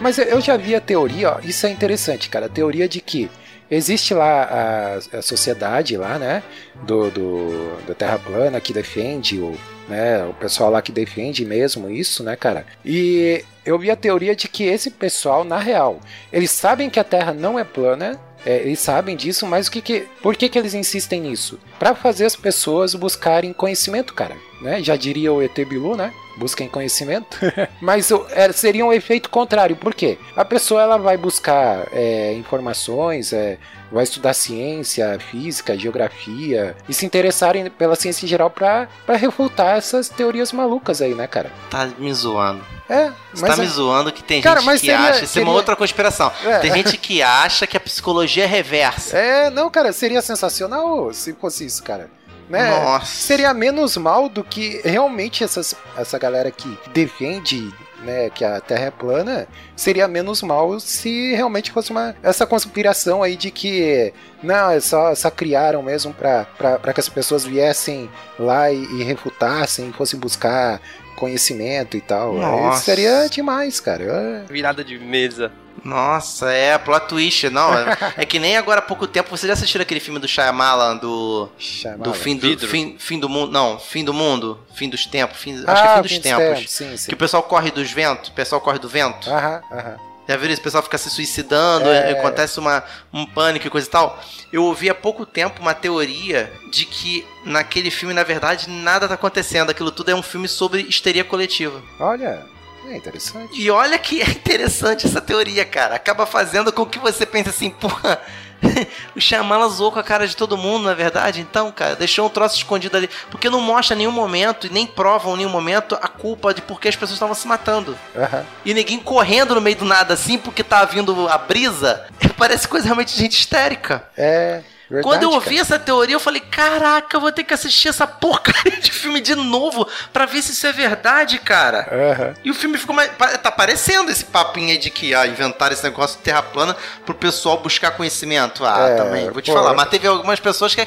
Mas 0.01 0.17
eu- 0.17 0.25
eu 0.25 0.41
já 0.41 0.57
vi 0.57 0.75
a 0.75 0.81
teoria, 0.81 1.31
ó, 1.35 1.39
isso 1.43 1.65
é 1.65 1.69
interessante, 1.69 2.29
cara, 2.29 2.47
a 2.47 2.49
teoria 2.49 2.89
de 2.89 2.99
que 2.99 3.29
existe 3.71 4.13
lá 4.13 4.43
a, 4.43 5.17
a 5.17 5.21
sociedade 5.21 5.95
lá, 5.95 6.19
né, 6.19 6.43
do, 6.85 7.09
do, 7.09 7.77
da 7.87 7.93
Terra 7.93 8.19
plana 8.19 8.59
que 8.59 8.73
defende 8.73 9.39
o, 9.39 9.57
né, 9.87 10.23
o 10.25 10.33
pessoal 10.33 10.69
lá 10.69 10.81
que 10.81 10.91
defende 10.91 11.45
mesmo 11.45 11.89
isso, 11.89 12.23
né, 12.23 12.35
cara? 12.35 12.65
E 12.85 13.43
eu 13.65 13.77
vi 13.79 13.89
a 13.89 13.95
teoria 13.95 14.35
de 14.35 14.47
que 14.47 14.63
esse 14.63 14.91
pessoal, 14.91 15.43
na 15.43 15.57
real, 15.57 15.99
eles 16.31 16.51
sabem 16.51 16.89
que 16.89 16.99
a 16.99 17.03
Terra 17.03 17.33
não 17.33 17.57
é 17.57 17.63
plana, 17.63 18.19
é, 18.45 18.57
eles 18.57 18.79
sabem 18.79 19.15
disso, 19.15 19.45
mas 19.45 19.67
o 19.67 19.71
que 19.71 19.81
que, 19.81 20.07
por 20.21 20.35
que, 20.35 20.49
que 20.49 20.57
eles 20.57 20.73
insistem 20.73 21.21
nisso? 21.21 21.59
Para 21.79 21.95
fazer 21.95 22.25
as 22.25 22.35
pessoas 22.35 22.93
buscarem 22.93 23.53
conhecimento, 23.53 24.13
cara. 24.13 24.35
Né? 24.61 24.81
Já 24.81 24.95
diria 24.95 25.31
o 25.31 25.41
ET 25.41 25.55
Bilu, 25.55 25.95
né? 25.95 26.13
Busquem 26.37 26.67
conhecimento. 26.67 27.37
mas 27.81 28.09
é, 28.31 28.51
seria 28.51 28.85
um 28.85 28.93
efeito 28.93 29.29
contrário. 29.29 29.75
Por 29.75 29.93
quê? 29.93 30.17
A 30.35 30.43
pessoa 30.43 30.81
ela 30.81 30.97
vai 30.97 31.17
buscar 31.17 31.87
é, 31.91 32.33
informações, 32.33 33.33
é, 33.33 33.57
vai 33.91 34.03
estudar 34.03 34.33
ciência, 34.33 35.19
física, 35.19 35.77
geografia 35.77 36.75
e 36.89 36.93
se 36.93 37.05
interessarem 37.05 37.69
pela 37.69 37.95
ciência 37.95 38.25
em 38.25 38.29
geral 38.29 38.49
para 38.49 38.87
refutar 39.09 39.77
essas 39.77 40.09
teorias 40.09 40.51
malucas 40.51 41.01
aí, 41.01 41.13
né, 41.13 41.27
cara? 41.27 41.51
Tá 41.69 41.87
me 41.97 42.11
zoando. 42.13 42.63
É, 42.93 43.11
Você 43.33 43.45
tá 43.47 43.53
é- 43.53 43.57
me 43.57 43.67
zoando 43.67 44.11
que 44.11 44.23
tem 44.23 44.41
Cara, 44.41 44.61
gente 44.61 44.71
que 44.73 44.79
seria- 44.79 44.99
acha. 44.99 45.15
Isso 45.15 45.23
é 45.23 45.27
seria- 45.27 45.47
uma 45.49 45.53
outra 45.55 45.75
conspiração. 45.75 46.31
É. 46.45 46.59
Tem 46.59 46.71
gente 46.73 46.97
que 46.97 47.21
acha 47.21 47.65
que 47.65 47.75
a 47.75 47.79
psicologia 47.79 48.43
é 48.43 48.47
reversa. 48.47 49.17
É, 49.17 49.49
não, 49.49 49.69
cara, 49.69 49.91
seria 49.91 50.21
sensacional 50.21 51.11
se 51.13 51.33
fosse 51.33 51.65
isso, 51.65 51.81
cara. 51.83 52.09
Né? 52.49 52.69
Nossa. 52.69 53.05
Seria 53.05 53.53
menos 53.53 53.95
mal 53.97 54.27
do 54.29 54.43
que 54.43 54.81
realmente 54.83 55.43
essas, 55.43 55.73
essa 55.97 56.19
galera 56.19 56.51
que 56.51 56.77
defende 56.93 57.73
né, 58.03 58.29
que 58.29 58.43
a 58.43 58.59
Terra 58.59 58.87
é 58.87 58.91
plana, 58.91 59.47
seria 59.77 60.09
menos 60.09 60.41
mal 60.41 60.77
se 60.77 61.33
realmente 61.35 61.71
fosse 61.71 61.89
uma 61.89 62.13
essa 62.21 62.45
conspiração 62.45 63.23
aí 63.23 63.37
de 63.37 63.49
que 63.49 64.13
não, 64.43 64.71
é 64.71 64.81
só, 64.81 65.15
só 65.15 65.31
criaram 65.31 65.81
mesmo 65.81 66.13
pra 66.13 66.45
que 66.93 66.99
as 66.99 67.07
pessoas 67.07 67.45
viessem 67.45 68.09
lá 68.37 68.69
e, 68.69 68.83
e 68.99 69.03
refutassem, 69.03 69.87
e 69.87 69.93
fossem 69.93 70.19
buscar 70.19 70.81
conhecimento 71.13 71.95
e 71.97 72.01
tal. 72.01 72.33
Aí 72.35 72.39
Nossa. 72.41 72.83
seria 72.83 73.27
demais, 73.29 73.79
cara. 73.79 74.03
É. 74.03 74.51
Virada 74.51 74.83
de 74.83 74.97
mesa. 74.99 75.51
Nossa, 75.83 76.51
é 76.51 76.77
plot 76.77 77.07
twist. 77.07 77.49
Não, 77.49 77.73
é, 77.77 77.97
é 78.17 78.25
que 78.25 78.39
nem 78.39 78.55
agora 78.55 78.79
há 78.79 78.81
pouco 78.81 79.05
tempo. 79.05 79.29
Vocês 79.29 79.47
já 79.47 79.53
assistiram 79.53 79.81
aquele 79.81 79.99
filme 79.99 80.19
do 80.19 80.27
Shyamalan 80.27 80.95
do. 80.97 81.49
Chamada. 81.57 82.03
Do 82.03 82.13
fim 82.13 82.35
do, 82.37 82.47
Vidro. 82.47 82.67
fim, 82.67 82.95
fim 82.97 83.19
do 83.19 83.27
mundo. 83.27 83.51
Não, 83.51 83.77
fim 83.79 84.03
do 84.03 84.13
mundo. 84.13 84.57
Fim 84.73 84.87
dos 84.89 85.05
tempos. 85.05 85.39
Fim, 85.39 85.55
acho 85.55 85.65
Ah, 85.67 85.73
que 85.73 85.87
é 85.87 85.95
fim 85.95 86.01
dos 86.01 86.11
fim 86.11 86.19
tempos. 86.21 86.71
Sim, 86.71 86.97
sim. 86.97 87.07
Que 87.09 87.13
o 87.13 87.17
pessoal 87.17 87.43
corre 87.43 87.69
dos 87.71 87.91
ventos. 87.91 88.29
O 88.29 88.33
pessoal 88.33 88.61
corre 88.61 88.79
do 88.79 88.87
vento. 88.87 89.29
Aham, 89.29 89.61
aham. 89.71 89.95
Já 90.27 90.37
viram 90.37 90.53
isso? 90.53 90.61
O 90.61 90.63
pessoal 90.63 90.81
fica 90.83 90.97
se 90.97 91.09
suicidando, 91.09 91.89
É. 91.89 92.11
acontece 92.11 92.59
uma, 92.59 92.83
um 93.11 93.25
pânico 93.25 93.67
e 93.67 93.69
coisa 93.69 93.87
e 93.87 93.89
tal. 93.91 94.19
Eu 94.51 94.63
ouvi 94.63 94.89
há 94.89 94.95
pouco 94.95 95.25
tempo 95.25 95.61
uma 95.61 95.73
teoria 95.73 96.51
de 96.71 96.85
que 96.85 97.25
naquele 97.45 97.91
filme, 97.91 98.13
na 98.13 98.23
verdade, 98.23 98.69
nada 98.69 99.07
tá 99.07 99.15
acontecendo. 99.15 99.69
Aquilo 99.69 99.91
tudo 99.91 100.09
é 100.11 100.15
um 100.15 100.23
filme 100.23 100.47
sobre 100.47 100.81
histeria 100.83 101.23
coletiva. 101.25 101.81
Olha, 101.99 102.45
é 102.87 102.95
interessante. 102.95 103.59
E 103.59 103.69
olha 103.69 103.97
que 103.99 104.21
é 104.21 104.29
interessante 104.29 105.05
essa 105.07 105.19
teoria, 105.19 105.65
cara. 105.65 105.95
Acaba 105.95 106.25
fazendo 106.25 106.71
com 106.71 106.85
que 106.85 106.99
você 106.99 107.25
pense 107.25 107.49
assim, 107.49 107.69
porra. 107.69 108.21
O 109.15 109.21
Shyamalan 109.21 109.69
zoou 109.69 109.91
com 109.91 109.99
a 109.99 110.03
cara 110.03 110.27
de 110.27 110.35
todo 110.35 110.57
mundo, 110.57 110.85
na 110.85 110.93
verdade. 110.93 111.41
Então, 111.41 111.71
cara, 111.71 111.95
deixou 111.95 112.25
um 112.25 112.29
troço 112.29 112.57
escondido 112.57 112.97
ali. 112.97 113.09
Porque 113.29 113.49
não 113.49 113.61
mostra 113.61 113.95
em 113.95 113.99
nenhum 113.99 114.11
momento 114.11 114.67
e 114.67 114.69
nem 114.69 114.85
provam 114.85 115.33
em 115.33 115.37
nenhum 115.37 115.49
momento 115.49 115.95
a 116.01 116.07
culpa 116.07 116.53
de 116.53 116.61
por 116.61 116.79
que 116.79 116.87
as 116.87 116.95
pessoas 116.95 117.15
estavam 117.15 117.35
se 117.35 117.47
matando. 117.47 117.97
Aham. 118.15 118.45
E 118.65 118.73
ninguém 118.73 118.99
correndo 118.99 119.55
no 119.55 119.61
meio 119.61 119.75
do 119.75 119.85
nada 119.85 120.13
assim 120.13 120.37
porque 120.37 120.63
tá 120.63 120.83
vindo 120.85 121.27
a 121.29 121.37
brisa. 121.37 122.05
Parece 122.37 122.67
coisa 122.67 122.85
realmente 122.85 123.13
de 123.13 123.19
gente 123.19 123.37
histérica. 123.39 124.07
É, 124.17 124.61
verdade. 124.93 125.03
Quando 125.03 125.23
eu 125.23 125.31
ouvi 125.31 125.49
cara. 125.55 125.61
essa 125.61 125.79
teoria, 125.79 126.15
eu 126.15 126.19
falei: 126.19 126.41
caraca, 126.41 127.15
eu 127.17 127.21
vou 127.21 127.31
ter 127.31 127.43
que 127.43 127.53
assistir 127.53 127.87
essa 127.89 128.05
porcaria 128.07 128.79
de 128.79 128.91
filme 128.91 129.19
de 129.21 129.35
novo 129.35 129.87
pra 130.11 130.25
ver 130.25 130.41
se 130.41 130.51
isso 130.51 130.65
é 130.67 130.71
verdade, 130.71 131.39
cara. 131.39 131.87
Aham. 131.91 132.33
E 132.43 132.51
o 132.51 132.53
filme 132.53 132.77
ficou 132.77 132.95
mais. 132.95 133.11
Tá 133.41 133.51
parecendo 133.51 134.11
esse 134.11 134.25
papinho 134.25 134.69
aí 134.69 134.77
de 134.77 134.89
que 134.89 135.13
ah, 135.13 135.25
inventaram 135.27 135.73
esse 135.73 135.83
negócio 135.83 136.17
de 136.17 136.23
terra 136.23 136.41
plana 136.41 136.75
pro 137.05 137.13
pessoal 137.15 137.57
buscar 137.59 137.91
conhecimento. 137.91 138.65
Ah, 138.65 138.89
É, 138.89 138.95
também, 138.95 139.29
vou 139.29 139.41
te 139.41 139.51
pô. 139.51 139.57
falar. 139.57 139.73
Mas 139.73 139.89
teve 139.89 140.07
algumas 140.07 140.39
pessoas 140.39 140.73
que, 140.75 140.85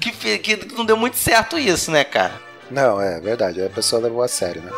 que, 0.00 0.10
que, 0.12 0.38
que 0.38 0.74
não 0.74 0.84
deu 0.84 0.96
muito 0.96 1.16
certo 1.16 1.58
isso, 1.58 1.90
né, 1.90 2.04
cara? 2.04 2.32
Não, 2.70 3.00
é 3.00 3.20
verdade. 3.20 3.64
A 3.64 3.70
pessoa 3.70 4.02
levou 4.02 4.22
a 4.22 4.28
sério, 4.28 4.62
né? 4.62 4.72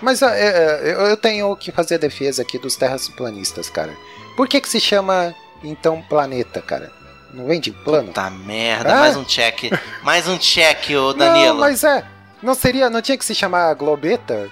Mas 0.00 0.20
é, 0.22 0.26
é, 0.26 0.92
eu 0.92 1.00
eu 1.06 1.16
tenho 1.16 1.56
que 1.56 1.72
fazer 1.72 1.94
a 1.94 1.98
defesa 1.98 2.42
aqui 2.42 2.58
dos 2.58 2.76
terraplanistas, 2.76 3.70
cara. 3.70 3.92
Por 4.36 4.46
que 4.46 4.60
que 4.60 4.68
se 4.68 4.78
chama, 4.78 5.34
então, 5.62 6.02
planeta, 6.02 6.60
cara? 6.62 6.90
Não 7.32 7.46
vem 7.46 7.60
de 7.60 7.70
plano? 7.70 8.12
Tá 8.12 8.30
merda, 8.30 8.94
Ah. 8.94 9.00
mais 9.00 9.16
um 9.16 9.24
check. 9.24 9.70
Mais 10.02 10.26
um 10.28 10.38
check, 10.38 10.90
ô 10.96 11.12
Danilo. 11.14 11.54
Não, 11.54 11.60
mas 11.60 11.84
é. 11.84 12.04
Não 12.42 12.54
seria, 12.54 12.88
não 12.90 13.02
tinha 13.02 13.16
que 13.18 13.24
se 13.24 13.34
chamar 13.34 13.74
globeta? 13.74 14.48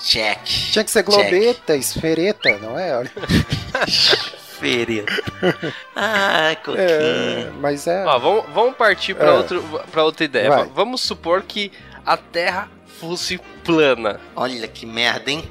Check. 0.00 0.42
Tinha 0.44 0.84
que 0.84 0.90
ser 0.90 1.02
globeta, 1.02 1.74
esfereta, 1.76 2.56
não 2.58 2.78
é? 2.78 2.96
Olha, 2.96 3.10
Ferida. 4.58 5.12
Ai, 5.94 6.56
coquinho. 6.56 6.78
é, 6.80 7.50
mas 7.60 7.86
é. 7.86 8.04
Ó, 8.04 8.18
vamos, 8.18 8.44
vamos 8.52 8.76
partir 8.76 9.14
pra, 9.14 9.28
É. 9.28 9.32
outro, 9.32 9.62
pra 9.90 10.02
outra 10.04 10.24
ideia. 10.24 10.48
Vai. 10.48 10.58
Va- 10.64 10.70
Vamos 10.74 11.00
supor 11.02 11.42
que 11.42 11.70
a 12.04 12.16
Terra 12.16 12.68
fosse 13.00 13.38
plana. 13.64 14.18
Olha 14.34 14.66
que 14.66 14.84
merda, 14.86 15.30
hein? 15.30 15.48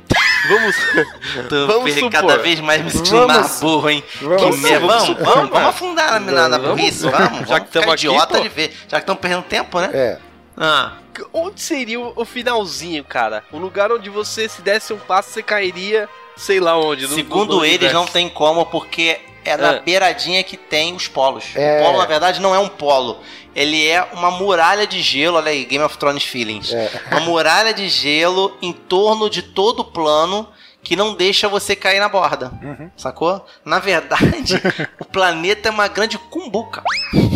Vamos. 0.48 0.76
Tô 1.50 1.68
Vamos 1.68 1.94
supor. 1.94 2.10
cada 2.12 2.38
vez 2.38 2.60
mais 2.60 2.82
me 2.84 2.90
sentindo 2.92 3.18
Vamos- 3.28 3.36
mais 3.38 3.60
burro, 3.60 3.90
hein? 3.90 4.04
vamos- 4.22 4.56
que 4.56 4.62
merda. 4.62 4.88
vamos 4.88 5.08
Vamos, 5.08 5.24
vamos, 5.24 5.50
vamos 5.50 5.70
afundar 5.70 6.20
na, 6.20 6.32
na, 6.32 6.50
na 6.50 6.60
burrice, 6.60 7.04
vamos- 7.10 7.20
vamos. 7.30 7.50
já 7.50 7.60
que 7.60 7.78
aqui, 7.78 7.90
idiota 7.92 8.42
de 8.42 8.50
ver. 8.50 8.74
Já 8.88 8.98
que 8.98 9.04
estamos 9.04 9.22
perdendo 9.22 9.44
tempo, 9.44 9.80
né? 9.80 9.90
É. 9.94 10.20
Ah, 10.56 10.94
Onde 11.34 11.60
seria 11.62 12.00
o 12.00 12.24
finalzinho, 12.26 13.04
cara? 13.04 13.44
O 13.52 13.58
lugar 13.58 13.92
onde 13.92 14.08
você, 14.10 14.48
se 14.48 14.62
desse 14.62 14.94
um 14.94 14.98
passo, 15.00 15.32
você 15.32 15.42
cairia, 15.42 16.08
sei 16.36 16.60
lá 16.60 16.78
onde. 16.78 17.08
no- 17.08 17.16
segundo 17.16 17.66
eles, 17.66 17.92
não 17.92 18.06
tem 18.06 18.30
como, 18.30 18.66
porque 18.68 19.20
é 19.44 19.58
na 19.58 19.70
Ah. 19.72 19.80
beiradinha 19.80 20.44
que 20.44 20.56
tem 20.56 20.94
os 20.96 21.08
polos. 21.08 21.46
É. 21.56 21.80
O 21.82 21.86
polo, 21.86 21.98
na 21.98 22.06
verdade, 22.06 22.40
não 22.40 22.54
é 22.54 22.60
um 22.60 22.68
polo. 22.68 23.20
Ele 23.58 23.88
é 23.88 24.04
uma 24.14 24.30
muralha 24.30 24.86
de 24.86 25.02
gelo, 25.02 25.38
olha 25.38 25.50
aí, 25.50 25.66
Game 25.66 25.84
of 25.84 25.98
Thrones 25.98 26.24
feelings. 26.24 26.72
É. 26.72 26.92
Uma 27.10 27.22
muralha 27.22 27.74
de 27.74 27.90
gelo 27.90 28.56
em 28.62 28.72
torno 28.72 29.30
de 29.32 29.42
todo 29.42 29.80
o 29.80 29.86
plano 29.86 30.48
que 30.84 30.96
não 30.96 31.16
deixa 31.16 31.50
você 31.50 31.76
cair 31.76 32.00
na 32.00 32.08
borda. 32.08 32.52
Uhum. 32.62 32.92
Sacou? 32.96 33.44
Na 33.66 33.80
verdade, 33.80 34.62
o 35.00 35.06
planeta 35.06 35.70
é 35.70 35.72
uma 35.72 35.88
grande 35.88 36.18
cumbuca. 36.18 36.84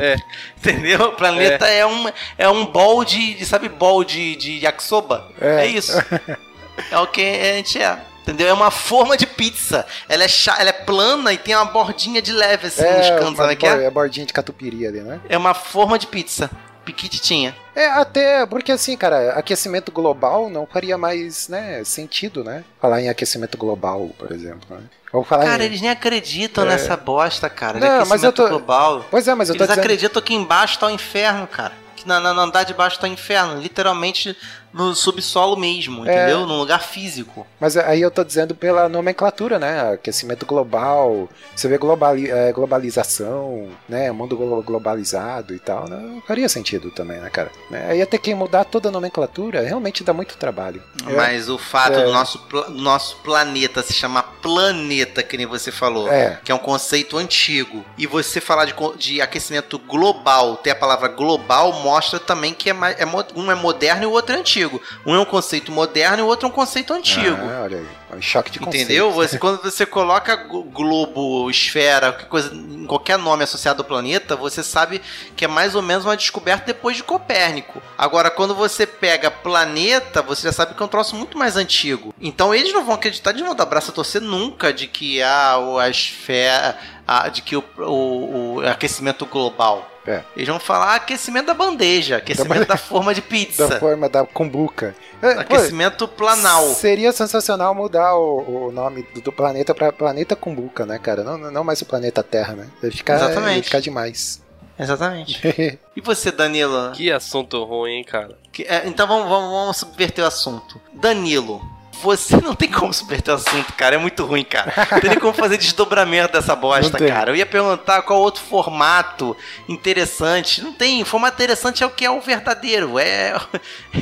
É. 0.00 0.14
Entendeu? 0.56 1.06
O 1.06 1.12
planeta 1.12 1.66
é, 1.66 1.84
um, 1.84 2.08
é 2.38 2.48
um 2.48 2.64
bol 2.66 3.04
de, 3.04 3.34
de- 3.34 3.44
Sabe, 3.44 3.68
bol 3.68 4.04
de, 4.04 4.36
de 4.36 4.58
yakisoba? 4.64 5.28
É. 5.40 5.64
É. 5.64 5.66
isso. 5.66 5.92
É 6.92 6.98
o 7.00 7.08
que 7.08 7.20
a 7.20 7.54
gente 7.54 7.82
é. 7.82 7.98
Entendeu? 8.28 8.48
É 8.48 8.52
uma 8.52 8.70
forma 8.70 9.16
de 9.16 9.26
pizza. 9.26 9.86
Ela 10.06 10.24
é, 10.24 10.28
cha- 10.28 10.56
ela 10.60 10.68
é 10.68 10.72
plana 10.72 11.32
e 11.32 11.38
tem 11.38 11.54
uma 11.54 11.64
bordinha 11.64 12.20
de 12.20 12.30
leve 12.32 12.66
assim 12.66 12.82
nos 12.82 13.06
É, 13.06 13.18
cantos, 13.18 13.38
uma 13.38 13.56
que 13.56 13.66
bo- 13.66 13.80
é? 13.80 13.84
é 13.86 13.90
bordinha 13.90 14.26
de 14.26 14.32
catupiry 14.34 14.86
ali, 14.86 15.00
né? 15.00 15.18
É 15.30 15.38
uma 15.38 15.54
forma 15.54 15.98
de 15.98 16.06
pizza. 16.06 16.50
Piquititinha. 16.84 17.54
É, 17.74 17.86
até 17.86 18.44
porque 18.46 18.72
assim, 18.72 18.96
cara, 18.96 19.32
aquecimento 19.32 19.90
global 19.92 20.48
não 20.50 20.66
faria 20.66 20.96
mais, 20.98 21.48
né, 21.48 21.82
sentido, 21.84 22.42
né? 22.44 22.64
Falar 22.80 23.00
em 23.02 23.08
aquecimento 23.08 23.56
global, 23.58 24.10
por 24.18 24.30
exemplo, 24.32 24.76
né? 24.76 24.82
Ou 25.12 25.22
falar 25.24 25.44
Cara, 25.44 25.62
em... 25.62 25.66
eles 25.66 25.80
nem 25.80 25.90
acreditam 25.90 26.64
É. 26.64 26.68
nessa 26.68 26.96
bosta, 26.96 27.48
cara. 27.48 27.78
Não, 27.78 27.88
mas 28.06 28.22
eu 28.22 28.30
aquecimento 28.30 28.34
tô- 28.36 28.48
global. 28.48 29.06
Pois 29.10 29.26
é, 29.28 29.34
mas 29.34 29.48
eu 29.48 29.54
tô 29.54 29.60
Eles 29.64 29.68
dizendo... 29.70 29.84
acreditam 29.84 30.22
que 30.22 30.34
embaixo 30.34 30.78
tá 30.78 30.86
o 30.86 30.90
inferno, 30.90 31.46
cara. 31.46 31.72
Que 31.96 32.06
na, 32.06 32.20
na, 32.20 32.30
andar 32.30 32.64
de 32.64 32.72
baixo 32.74 32.98
tá 32.98 33.06
o 33.06 33.10
inferno. 33.10 33.60
Literalmente 33.60 34.36
no 34.72 34.94
subsolo 34.94 35.56
mesmo, 35.56 36.06
É. 36.06 36.12
entendeu? 36.14 36.46
Num 36.46 36.58
lugar 36.58 36.82
físico. 36.82 37.46
Mas 37.60 37.76
aí 37.76 38.00
eu 38.00 38.10
tô 38.10 38.22
dizendo 38.22 38.54
pela 38.54 38.88
nomenclatura, 38.88 39.58
né? 39.58 39.92
Aquecimento 39.92 40.44
global, 40.46 41.28
você 41.54 41.66
vê 41.68 41.78
globali 41.78 42.30
é, 42.30 42.52
globalização, 42.52 43.68
né? 43.88 44.10
Mundo 44.12 44.36
glo- 44.36 44.62
globalizado 44.62 45.54
e 45.54 45.58
tal, 45.58 45.88
né? 45.88 45.96
Não 45.96 46.20
faria 46.22 46.48
sentido 46.48 46.90
também, 46.90 47.18
né, 47.18 47.30
cara? 47.30 47.50
É, 47.72 47.90
Aí 47.90 47.98
ia 47.98 48.06
ter 48.06 48.18
que 48.18 48.34
mudar 48.34 48.64
toda 48.64 48.88
a 48.88 48.92
nomenclatura, 48.92 49.62
realmente 49.62 50.04
dá 50.04 50.12
muito 50.12 50.36
trabalho. 50.36 50.82
É, 51.06 51.12
Mas 51.14 51.48
o 51.48 51.58
fato 51.58 51.98
É. 51.98 52.04
do 52.04 52.12
nosso, 52.12 52.38
do 52.38 52.70
nosso 52.70 53.16
planeta 53.18 53.82
se 53.82 53.92
chamar 53.92 54.22
planeta, 54.42 55.22
que 55.22 55.36
nem 55.36 55.46
você 55.46 55.70
falou, 55.72 56.08
É. 56.12 56.38
que 56.44 56.52
é 56.52 56.54
um 56.54 56.58
conceito 56.58 57.16
antigo, 57.16 57.84
e 57.96 58.06
você 58.06 58.40
falar 58.40 58.64
de, 58.66 58.74
de 58.96 59.20
aquecimento 59.20 59.78
global, 59.78 60.56
ter 60.56 60.70
a 60.70 60.74
palavra 60.76 61.08
global, 61.08 61.72
mostra 61.80 62.18
também 62.20 62.52
que 62.54 62.70
é 62.70 62.72
mais, 62.72 62.96
é 62.98 63.06
um 63.34 63.50
é 63.50 63.54
moderno 63.54 64.02
e 64.02 64.06
o 64.06 64.10
outro 64.12 64.34
é 64.34 64.38
antigo. 64.38 64.57
Um 65.06 65.14
é 65.14 65.20
um 65.20 65.24
conceito 65.24 65.70
moderno 65.72 66.18
e 66.18 66.22
o 66.22 66.26
outro 66.26 66.46
é 66.46 66.48
um 66.50 66.52
conceito 66.52 66.92
antigo. 66.92 67.36
Ah, 67.42 67.62
olha 67.64 67.78
aí, 67.78 68.18
um 68.18 68.22
choque 68.22 68.50
de 68.50 68.58
conceito. 68.58 68.84
Entendeu? 68.84 69.10
Você, 69.12 69.38
quando 69.38 69.62
você 69.62 69.84
coloca 69.86 70.34
glo- 70.36 70.62
globo, 70.64 71.50
esfera, 71.50 72.10
qualquer 72.12 72.28
coisa, 72.28 72.50
qualquer 72.86 73.18
nome 73.18 73.44
associado 73.44 73.82
ao 73.82 73.88
planeta, 73.88 74.34
você 74.36 74.62
sabe 74.62 75.00
que 75.36 75.44
é 75.44 75.48
mais 75.48 75.74
ou 75.74 75.82
menos 75.82 76.04
uma 76.04 76.16
descoberta 76.16 76.64
depois 76.66 76.96
de 76.96 77.02
Copérnico. 77.02 77.82
Agora, 77.96 78.30
quando 78.30 78.54
você 78.54 78.86
pega 78.86 79.30
planeta, 79.30 80.22
você 80.22 80.42
já 80.48 80.52
sabe 80.52 80.74
que 80.74 80.82
é 80.82 80.84
um 80.86 80.88
troço 80.88 81.14
muito 81.16 81.36
mais 81.38 81.56
antigo. 81.56 82.14
Então 82.20 82.54
eles 82.54 82.72
não 82.72 82.84
vão 82.84 82.94
acreditar, 82.94 83.30
eles 83.30 83.40
não 83.42 83.48
vão 83.48 83.56
dar 83.56 83.66
braço 83.66 83.90
a 83.90 83.94
torcer 83.94 84.20
nunca 84.22 84.72
de 84.72 84.86
que 84.86 85.22
ah, 85.22 85.58
o- 85.58 85.78
a 85.78 85.88
esfera. 85.88 86.76
ah, 87.06 87.28
de 87.28 87.40
que 87.42 87.56
o, 87.56 87.64
o- 87.78 88.54
o 88.56 88.68
aquecimento 88.68 89.24
global. 89.26 89.88
É. 90.08 90.22
Eles 90.34 90.48
vão 90.48 90.58
falar 90.58 90.94
aquecimento 90.94 91.46
da 91.46 91.54
bandeja, 91.54 92.16
aquecimento 92.16 92.66
da, 92.66 92.76
forma 92.76 93.12
de 93.12 93.20
pizza, 93.20 93.68
Da 93.68 93.78
forma 93.78 94.08
da 94.08 94.24
cumbuca. 94.24 94.96
É, 95.20 95.34
pô, 95.34 95.40
aquecimento 95.40 96.08
planal. 96.08 96.64
Seria 96.68 97.12
sensacional 97.12 97.74
mudar 97.74 98.14
o, 98.16 98.68
o 98.68 98.72
nome 98.72 99.02
do, 99.14 99.20
do 99.20 99.32
planeta 99.32 99.74
pra 99.74 99.92
Planeta 99.92 100.34
Cumbuca, 100.34 100.86
né, 100.86 100.98
cara? 100.98 101.22
Não, 101.22 101.36
não 101.36 101.62
mais 101.64 101.82
o 101.82 101.86
planeta 101.86 102.22
Terra, 102.22 102.54
né? 102.54 102.66
Ia 102.82 102.90
ficar, 102.92 103.16
Exatamente. 103.16 103.56
ia 103.58 103.62
ficar 103.64 103.80
demais. 103.80 104.42
Exatamente. 104.78 105.40
E 105.96 106.00
você, 106.00 106.30
Danilo? 106.30 106.92
Que 106.92 107.10
assunto 107.10 107.64
ruim, 107.64 107.94
hein, 107.94 108.04
cara. 108.04 108.38
Que- 108.52 108.62
é, 108.62 108.84
então 108.86 109.04
vamos, 109.04 109.28
vamos, 109.28 109.50
vamos 109.50 109.76
subverter 109.76 110.24
o 110.24 110.28
assunto. 110.28 110.80
Danilo, 110.94 111.60
você 112.02 112.36
não 112.36 112.54
tem 112.54 112.70
como 112.70 112.92
subverter 112.92 113.34
o 113.34 113.36
assunto, 113.36 113.72
cara. 113.74 113.94
É 113.96 113.98
muito 113.98 114.24
ruim, 114.24 114.44
cara. 114.44 114.72
Não 114.90 115.00
tem 115.00 115.10
nem 115.10 115.18
como 115.18 115.32
fazer 115.32 115.56
desdobramento 115.58 116.32
dessa 116.32 116.54
bosta, 116.56 116.98
cara. 116.98 117.30
Eu 117.30 117.36
ia 117.36 117.46
perguntar 117.46 118.02
qual 118.02 118.20
outro 118.20 118.42
formato 118.42 119.36
interessante. 119.68 120.62
Não 120.62 120.72
tem. 120.72 121.04
Formato 121.04 121.34
interessante 121.36 121.82
é 121.82 121.86
o 121.86 121.90
que 121.90 122.04
é 122.04 122.10
o 122.10 122.20
verdadeiro. 122.20 122.98
É, 122.98 123.34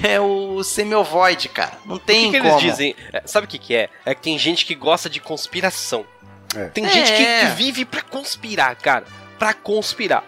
é 0.03 0.21
o 0.21 0.63
semi-ovoid, 0.63 1.49
cara. 1.49 1.73
Não 1.85 1.97
O 1.97 1.99
tem 1.99 2.31
que, 2.31 2.39
que 2.41 2.43
como. 2.47 2.59
eles 2.61 2.71
dizem? 2.73 2.95
É, 3.13 3.23
sabe 3.27 3.47
o 3.47 3.49
que, 3.49 3.59
que 3.59 3.75
é? 3.75 3.89
É 4.05 4.15
que 4.15 4.23
tem 4.23 4.39
gente 4.39 4.65
que 4.65 4.75
gosta 4.75 5.09
de 5.11 5.21
conspiração. 5.21 6.05
É. 6.55 6.67
Tem 6.67 6.89
gente 6.89 7.13
que, 7.13 7.23
É. 7.23 7.41
que 7.41 7.47
vive 7.57 7.85
pra 7.85 8.03
conspirar, 8.03 8.75
cara. 8.77 9.05
Pra 9.39 9.53
conspirar. 9.53 10.25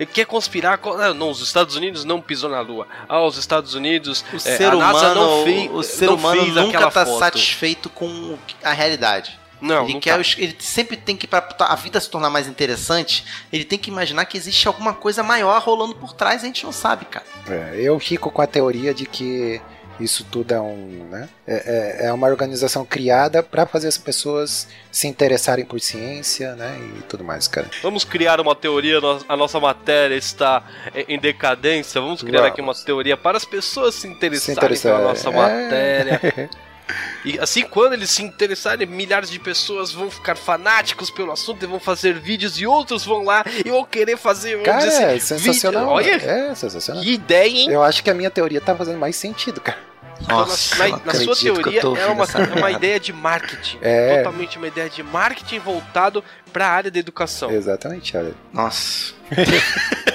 Ele 0.00 0.08
quer 0.10 0.24
conspirar. 0.24 0.78
co- 0.78 0.94
ah, 0.94 1.12
Não, 1.12 1.30
os 1.30 1.42
Estados 1.42 1.76
Unidos 1.76 2.04
não 2.06 2.22
pisou 2.22 2.48
na 2.48 2.60
Lua. 2.62 2.88
Ah, 3.06 3.20
os 3.22 3.36
Estados 3.36 3.74
Unidos. 3.74 4.24
O 4.32 4.36
é, 4.36 4.38
ser 4.38 4.64
a 4.64 4.74
NASA 4.74 5.12
humano, 5.12 5.14
não 5.20 5.44
fez, 5.44 5.70
o 5.70 5.82
ser 5.82 6.06
não 6.06 6.14
humano 6.14 6.40
fez 6.42 6.54
nunca 6.54 6.90
tá 6.90 7.04
foto. 7.04 7.18
satisfeito 7.18 7.90
com 7.90 8.38
a 8.64 8.72
realidade. 8.72 9.38
Não, 9.60 9.84
ele, 9.84 9.92
não 9.92 10.00
quer, 10.00 10.16
tá. 10.16 10.22
ele 10.38 10.56
sempre 10.58 10.96
tem 10.96 11.14
que, 11.14 11.26
para 11.26 11.46
a 11.58 11.74
vida 11.76 12.00
se 12.00 12.08
tornar 12.08 12.30
mais 12.30 12.48
interessante, 12.48 13.26
ele 13.52 13.62
tem 13.62 13.78
que 13.78 13.90
imaginar 13.90 14.24
que 14.24 14.38
existe 14.38 14.66
alguma 14.66 14.94
coisa 14.94 15.22
maior 15.22 15.60
rolando 15.60 15.94
por 15.94 16.14
trás 16.14 16.40
e 16.40 16.44
a 16.44 16.48
gente 16.48 16.64
não 16.64 16.72
sabe, 16.72 17.04
cara. 17.04 17.26
É, 17.46 17.74
eu 17.78 18.00
fico 18.00 18.30
com 18.30 18.40
a 18.40 18.46
teoria 18.46 18.94
de 18.94 19.04
que 19.04 19.60
isso 20.00 20.24
tudo 20.24 20.52
é 20.54 20.60
um, 20.60 21.06
né? 21.10 21.28
É, 21.46 22.00
é- 22.04 22.06
é 22.06 22.12
uma 22.12 22.26
organização 22.26 22.84
criada 22.84 23.42
para 23.42 23.66
fazer 23.66 23.88
as 23.88 23.98
pessoas 23.98 24.66
se 24.90 25.06
interessarem 25.06 25.64
por 25.64 25.80
ciência, 25.80 26.54
né? 26.56 26.78
E 26.98 27.02
tudo 27.02 27.22
mais, 27.24 27.46
cara. 27.46 27.68
Vamos 27.82 28.04
criar 28.04 28.40
uma 28.40 28.54
teoria, 28.54 28.98
a 29.28 29.36
nossa 29.36 29.60
matéria 29.60 30.14
está 30.16 30.62
em 31.08 31.18
decadência. 31.18 32.00
Vamos 32.00 32.22
criar 32.22 32.40
Vamos. 32.40 32.52
aqui 32.52 32.60
uma 32.60 32.74
teoria 32.74 33.16
para 33.16 33.36
as 33.36 33.44
pessoas 33.44 33.94
se 33.94 34.06
interessarem 34.08 34.56
interessar, 34.56 34.96
pela 34.96 35.08
nossa 35.08 35.28
é. 35.28 35.32
matéria. 35.32 36.50
E 37.24 37.38
assim, 37.38 37.62
quando 37.62 37.92
eles 37.92 38.10
se 38.10 38.20
interessarem, 38.22 38.84
milhares 38.86 39.30
de 39.30 39.38
pessoas 39.38 39.92
vão 39.92 40.10
ficar 40.10 40.36
fanáticos 40.36 41.08
pelo 41.08 41.30
assunto 41.30 41.62
e 41.62 41.66
vão 41.66 41.78
fazer 41.78 42.14
vídeos 42.18 42.58
e 42.60 42.66
outros 42.66 43.04
vão 43.04 43.22
lá 43.22 43.44
e 43.64 43.70
vão 43.70 43.84
querer 43.84 44.16
fazer. 44.16 44.60
Cara, 44.62 44.78
dizer 44.86 45.02
é 45.02 45.14
assim, 45.14 45.38
sensacional. 45.38 45.96
vídeo. 45.98 46.12
Olha, 46.14 46.30
É 46.50 46.54
sensacional. 46.54 47.02
que 47.02 47.12
ideia, 47.12 47.48
hein? 47.48 47.70
Eu 47.70 47.82
acho 47.84 48.02
que 48.02 48.10
a 48.10 48.14
minha 48.14 48.30
teoria 48.30 48.60
tá 48.60 48.74
fazendo 48.74 48.98
mais 48.98 49.14
sentido, 49.14 49.60
cara. 49.60 49.78
Então, 50.20 50.46
na, 50.46 50.86
eu 50.86 50.90
na- 50.90 51.00
na 51.06 51.14
sua 51.14 51.34
teoria, 51.36 51.80
é 51.80 52.06
uma, 52.06 52.24
é 52.24 52.58
uma 52.58 52.70
ideia 52.70 53.00
de 53.00 53.12
marketing. 53.12 53.78
É. 53.80 54.18
Totalmente 54.18 54.58
uma 54.58 54.68
ideia 54.68 54.88
de 54.90 55.02
marketing 55.02 55.58
voltado 55.58 56.22
para 56.52 56.66
a 56.66 56.70
área 56.70 56.90
da 56.90 56.98
educação. 56.98 57.50
Exatamente, 57.50 58.16
olha. 58.16 58.34
Nossa. 58.52 59.14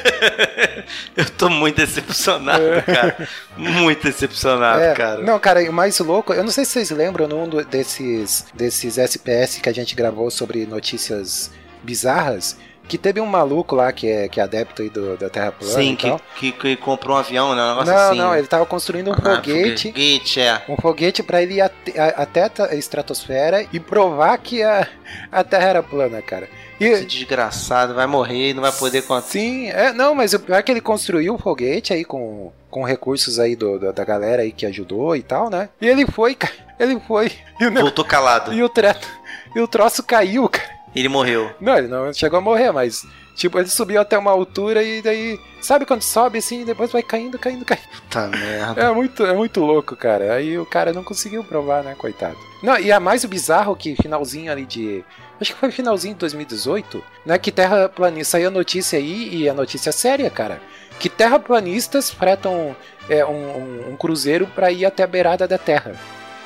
eu 1.15 1.25
tô 1.31 1.49
muito 1.49 1.77
decepcionado, 1.77 2.63
cara. 2.85 3.27
Muito 3.57 4.03
decepcionado, 4.03 4.81
É, 4.81 4.93
cara. 4.93 5.21
Não, 5.21 5.39
cara, 5.39 5.61
e 5.61 5.69
o 5.69 5.73
mais 5.73 5.97
louco, 5.99 6.33
eu 6.33 6.43
não 6.43 6.51
sei 6.51 6.65
se 6.65 6.71
vocês 6.71 6.89
lembram 6.91 7.27
num 7.27 7.47
desses, 7.63 8.45
desses 8.53 8.97
SPS 8.97 9.59
que 9.61 9.69
a 9.69 9.73
gente 9.73 9.95
gravou 9.95 10.29
sobre 10.29 10.65
notícias 10.65 11.51
bizarras, 11.83 12.57
que 12.87 12.97
teve 12.97 13.19
um 13.19 13.25
maluco 13.25 13.75
lá 13.75 13.91
que 13.91 14.07
é, 14.09 14.27
que 14.27 14.39
é 14.39 14.43
adepto 14.43 14.81
aí 14.81 14.89
do, 14.89 15.17
da 15.17 15.29
Terra 15.29 15.51
plana 15.51 15.73
Sim, 15.73 15.95
que, 15.95 16.11
que, 16.37 16.51
que 16.51 16.75
comprou 16.77 17.15
um 17.15 17.19
avião, 17.19 17.55
né? 17.55 17.61
Um 17.63 17.67
negócio 17.69 17.93
Não, 17.93 18.09
assim. 18.09 18.17
não, 18.17 18.35
ele 18.35 18.47
tava 18.47 18.65
construindo 18.65 19.09
um 19.11 19.13
Ah, 19.13 19.35
foguete, 19.35 19.89
Foguete, 19.89 20.39
é. 20.41 20.61
um 20.69 20.75
foguete 20.77 21.23
para 21.23 21.41
ele 21.41 21.55
ir 21.55 21.61
até, 21.61 22.43
a- 22.61 22.75
estratosfera 22.75 23.65
e 23.73 23.79
provar 23.79 24.37
que 24.37 24.61
a, 24.63 24.87
a 25.31 25.43
Terra 25.43 25.69
era 25.69 25.83
plana, 25.83 26.21
cara. 26.21 26.47
Esse 26.79 27.03
E, 27.03 27.05
desgraçado 27.05 27.93
vai 27.93 28.05
morrer 28.05 28.49
e 28.49 28.53
não 28.53 28.61
vai 28.61 28.71
poder 28.71 29.01
contar. 29.03 29.27
sim, 29.27 29.69
é, 29.69 29.93
não, 29.93 30.13
mas 30.13 30.33
o 30.33 30.39
pior 30.39 30.57
é 30.57 30.61
que 30.61 30.71
ele 30.71 30.81
construiu 30.81 31.35
o 31.35 31.37
foguete 31.37 31.93
aí 31.93 32.03
com, 32.03 32.51
com 32.69 32.83
recursos 32.83 33.39
aí 33.39 33.55
do, 33.55 33.79
da, 33.79 33.91
da 33.93 34.03
galera 34.03 34.41
aí 34.41 34.51
que 34.51 34.65
ajudou 34.65 35.15
e 35.15 35.23
tal, 35.23 35.49
né? 35.49 35.69
E 35.79 35.87
ele 35.87 36.05
foi, 36.05 36.35
cara, 36.35 36.53
ele 36.79 36.99
foi. 37.07 37.31
Voltou 37.73 38.03
calado. 38.03 38.53
e 38.53 38.61
o, 38.61 38.67
treto, 38.67 39.07
e 39.55 39.59
o 39.61 39.67
troço 39.67 40.03
caiu, 40.03 40.49
cara. 40.49 40.74
Ele 40.95 41.09
morreu. 41.09 41.51
Não, 41.59 41.77
ele 41.77 41.87
não 41.87 42.13
chegou 42.13 42.39
a 42.39 42.41
morrer, 42.41 42.71
mas. 42.71 43.05
Tipo, 43.35 43.59
ele 43.59 43.67
subiu 43.67 43.99
até 43.99 44.17
uma 44.17 44.31
altura 44.31 44.81
e 44.81 45.01
daí. 45.01 45.37
Sabe 45.59 45.85
quando 45.85 46.01
sobe 46.03 46.37
assim 46.37 46.61
e 46.61 46.65
depois 46.65 46.91
vai 46.91 47.03
caindo, 47.03 47.37
caindo, 47.37 47.65
caindo. 47.65 47.83
Puta 48.03 48.27
merda. 48.27 48.81
É 48.81 48.91
muito, 48.93 49.25
é 49.25 49.33
muito 49.33 49.59
louco, 49.59 49.93
cara. 49.95 50.33
Aí 50.33 50.57
o 50.57 50.65
cara 50.65 50.93
não 50.93 51.03
conseguiu 51.03 51.43
provar, 51.43 51.83
né, 51.83 51.95
coitado. 51.97 52.37
Não, 52.63 52.79
e 52.79 52.91
a 52.93 52.99
mais 52.99 53.23
o 53.25 53.27
bizarro 53.27 53.75
que 53.75 53.95
finalzinho 53.97 54.49
ali 54.51 54.65
de. 54.65 55.03
Acho 55.41 55.53
que 55.53 55.59
foi 55.59 55.69
finalzinho 55.69 56.13
de 56.13 56.21
2018, 56.21 57.03
né? 57.25 57.37
Que 57.37 57.51
terraplanista. 57.51 58.31
Saiu 58.31 58.47
a 58.47 58.51
notícia 58.51 58.97
aí, 58.97 59.35
e 59.35 59.49
a 59.49 59.53
notícia 59.53 59.91
séria, 59.91 60.29
cara. 60.29 60.61
Que 60.97 61.09
terraplanistas 61.09 62.09
fretam 62.09 62.73
é, 63.09 63.25
um, 63.25 63.29
um- 63.31 63.89
um 63.91 63.97
cruzeiro 63.97 64.47
pra 64.55 64.71
ir 64.71 64.85
até 64.85 65.03
a 65.03 65.07
beirada 65.07 65.45
da 65.45 65.57
Terra, 65.57 65.91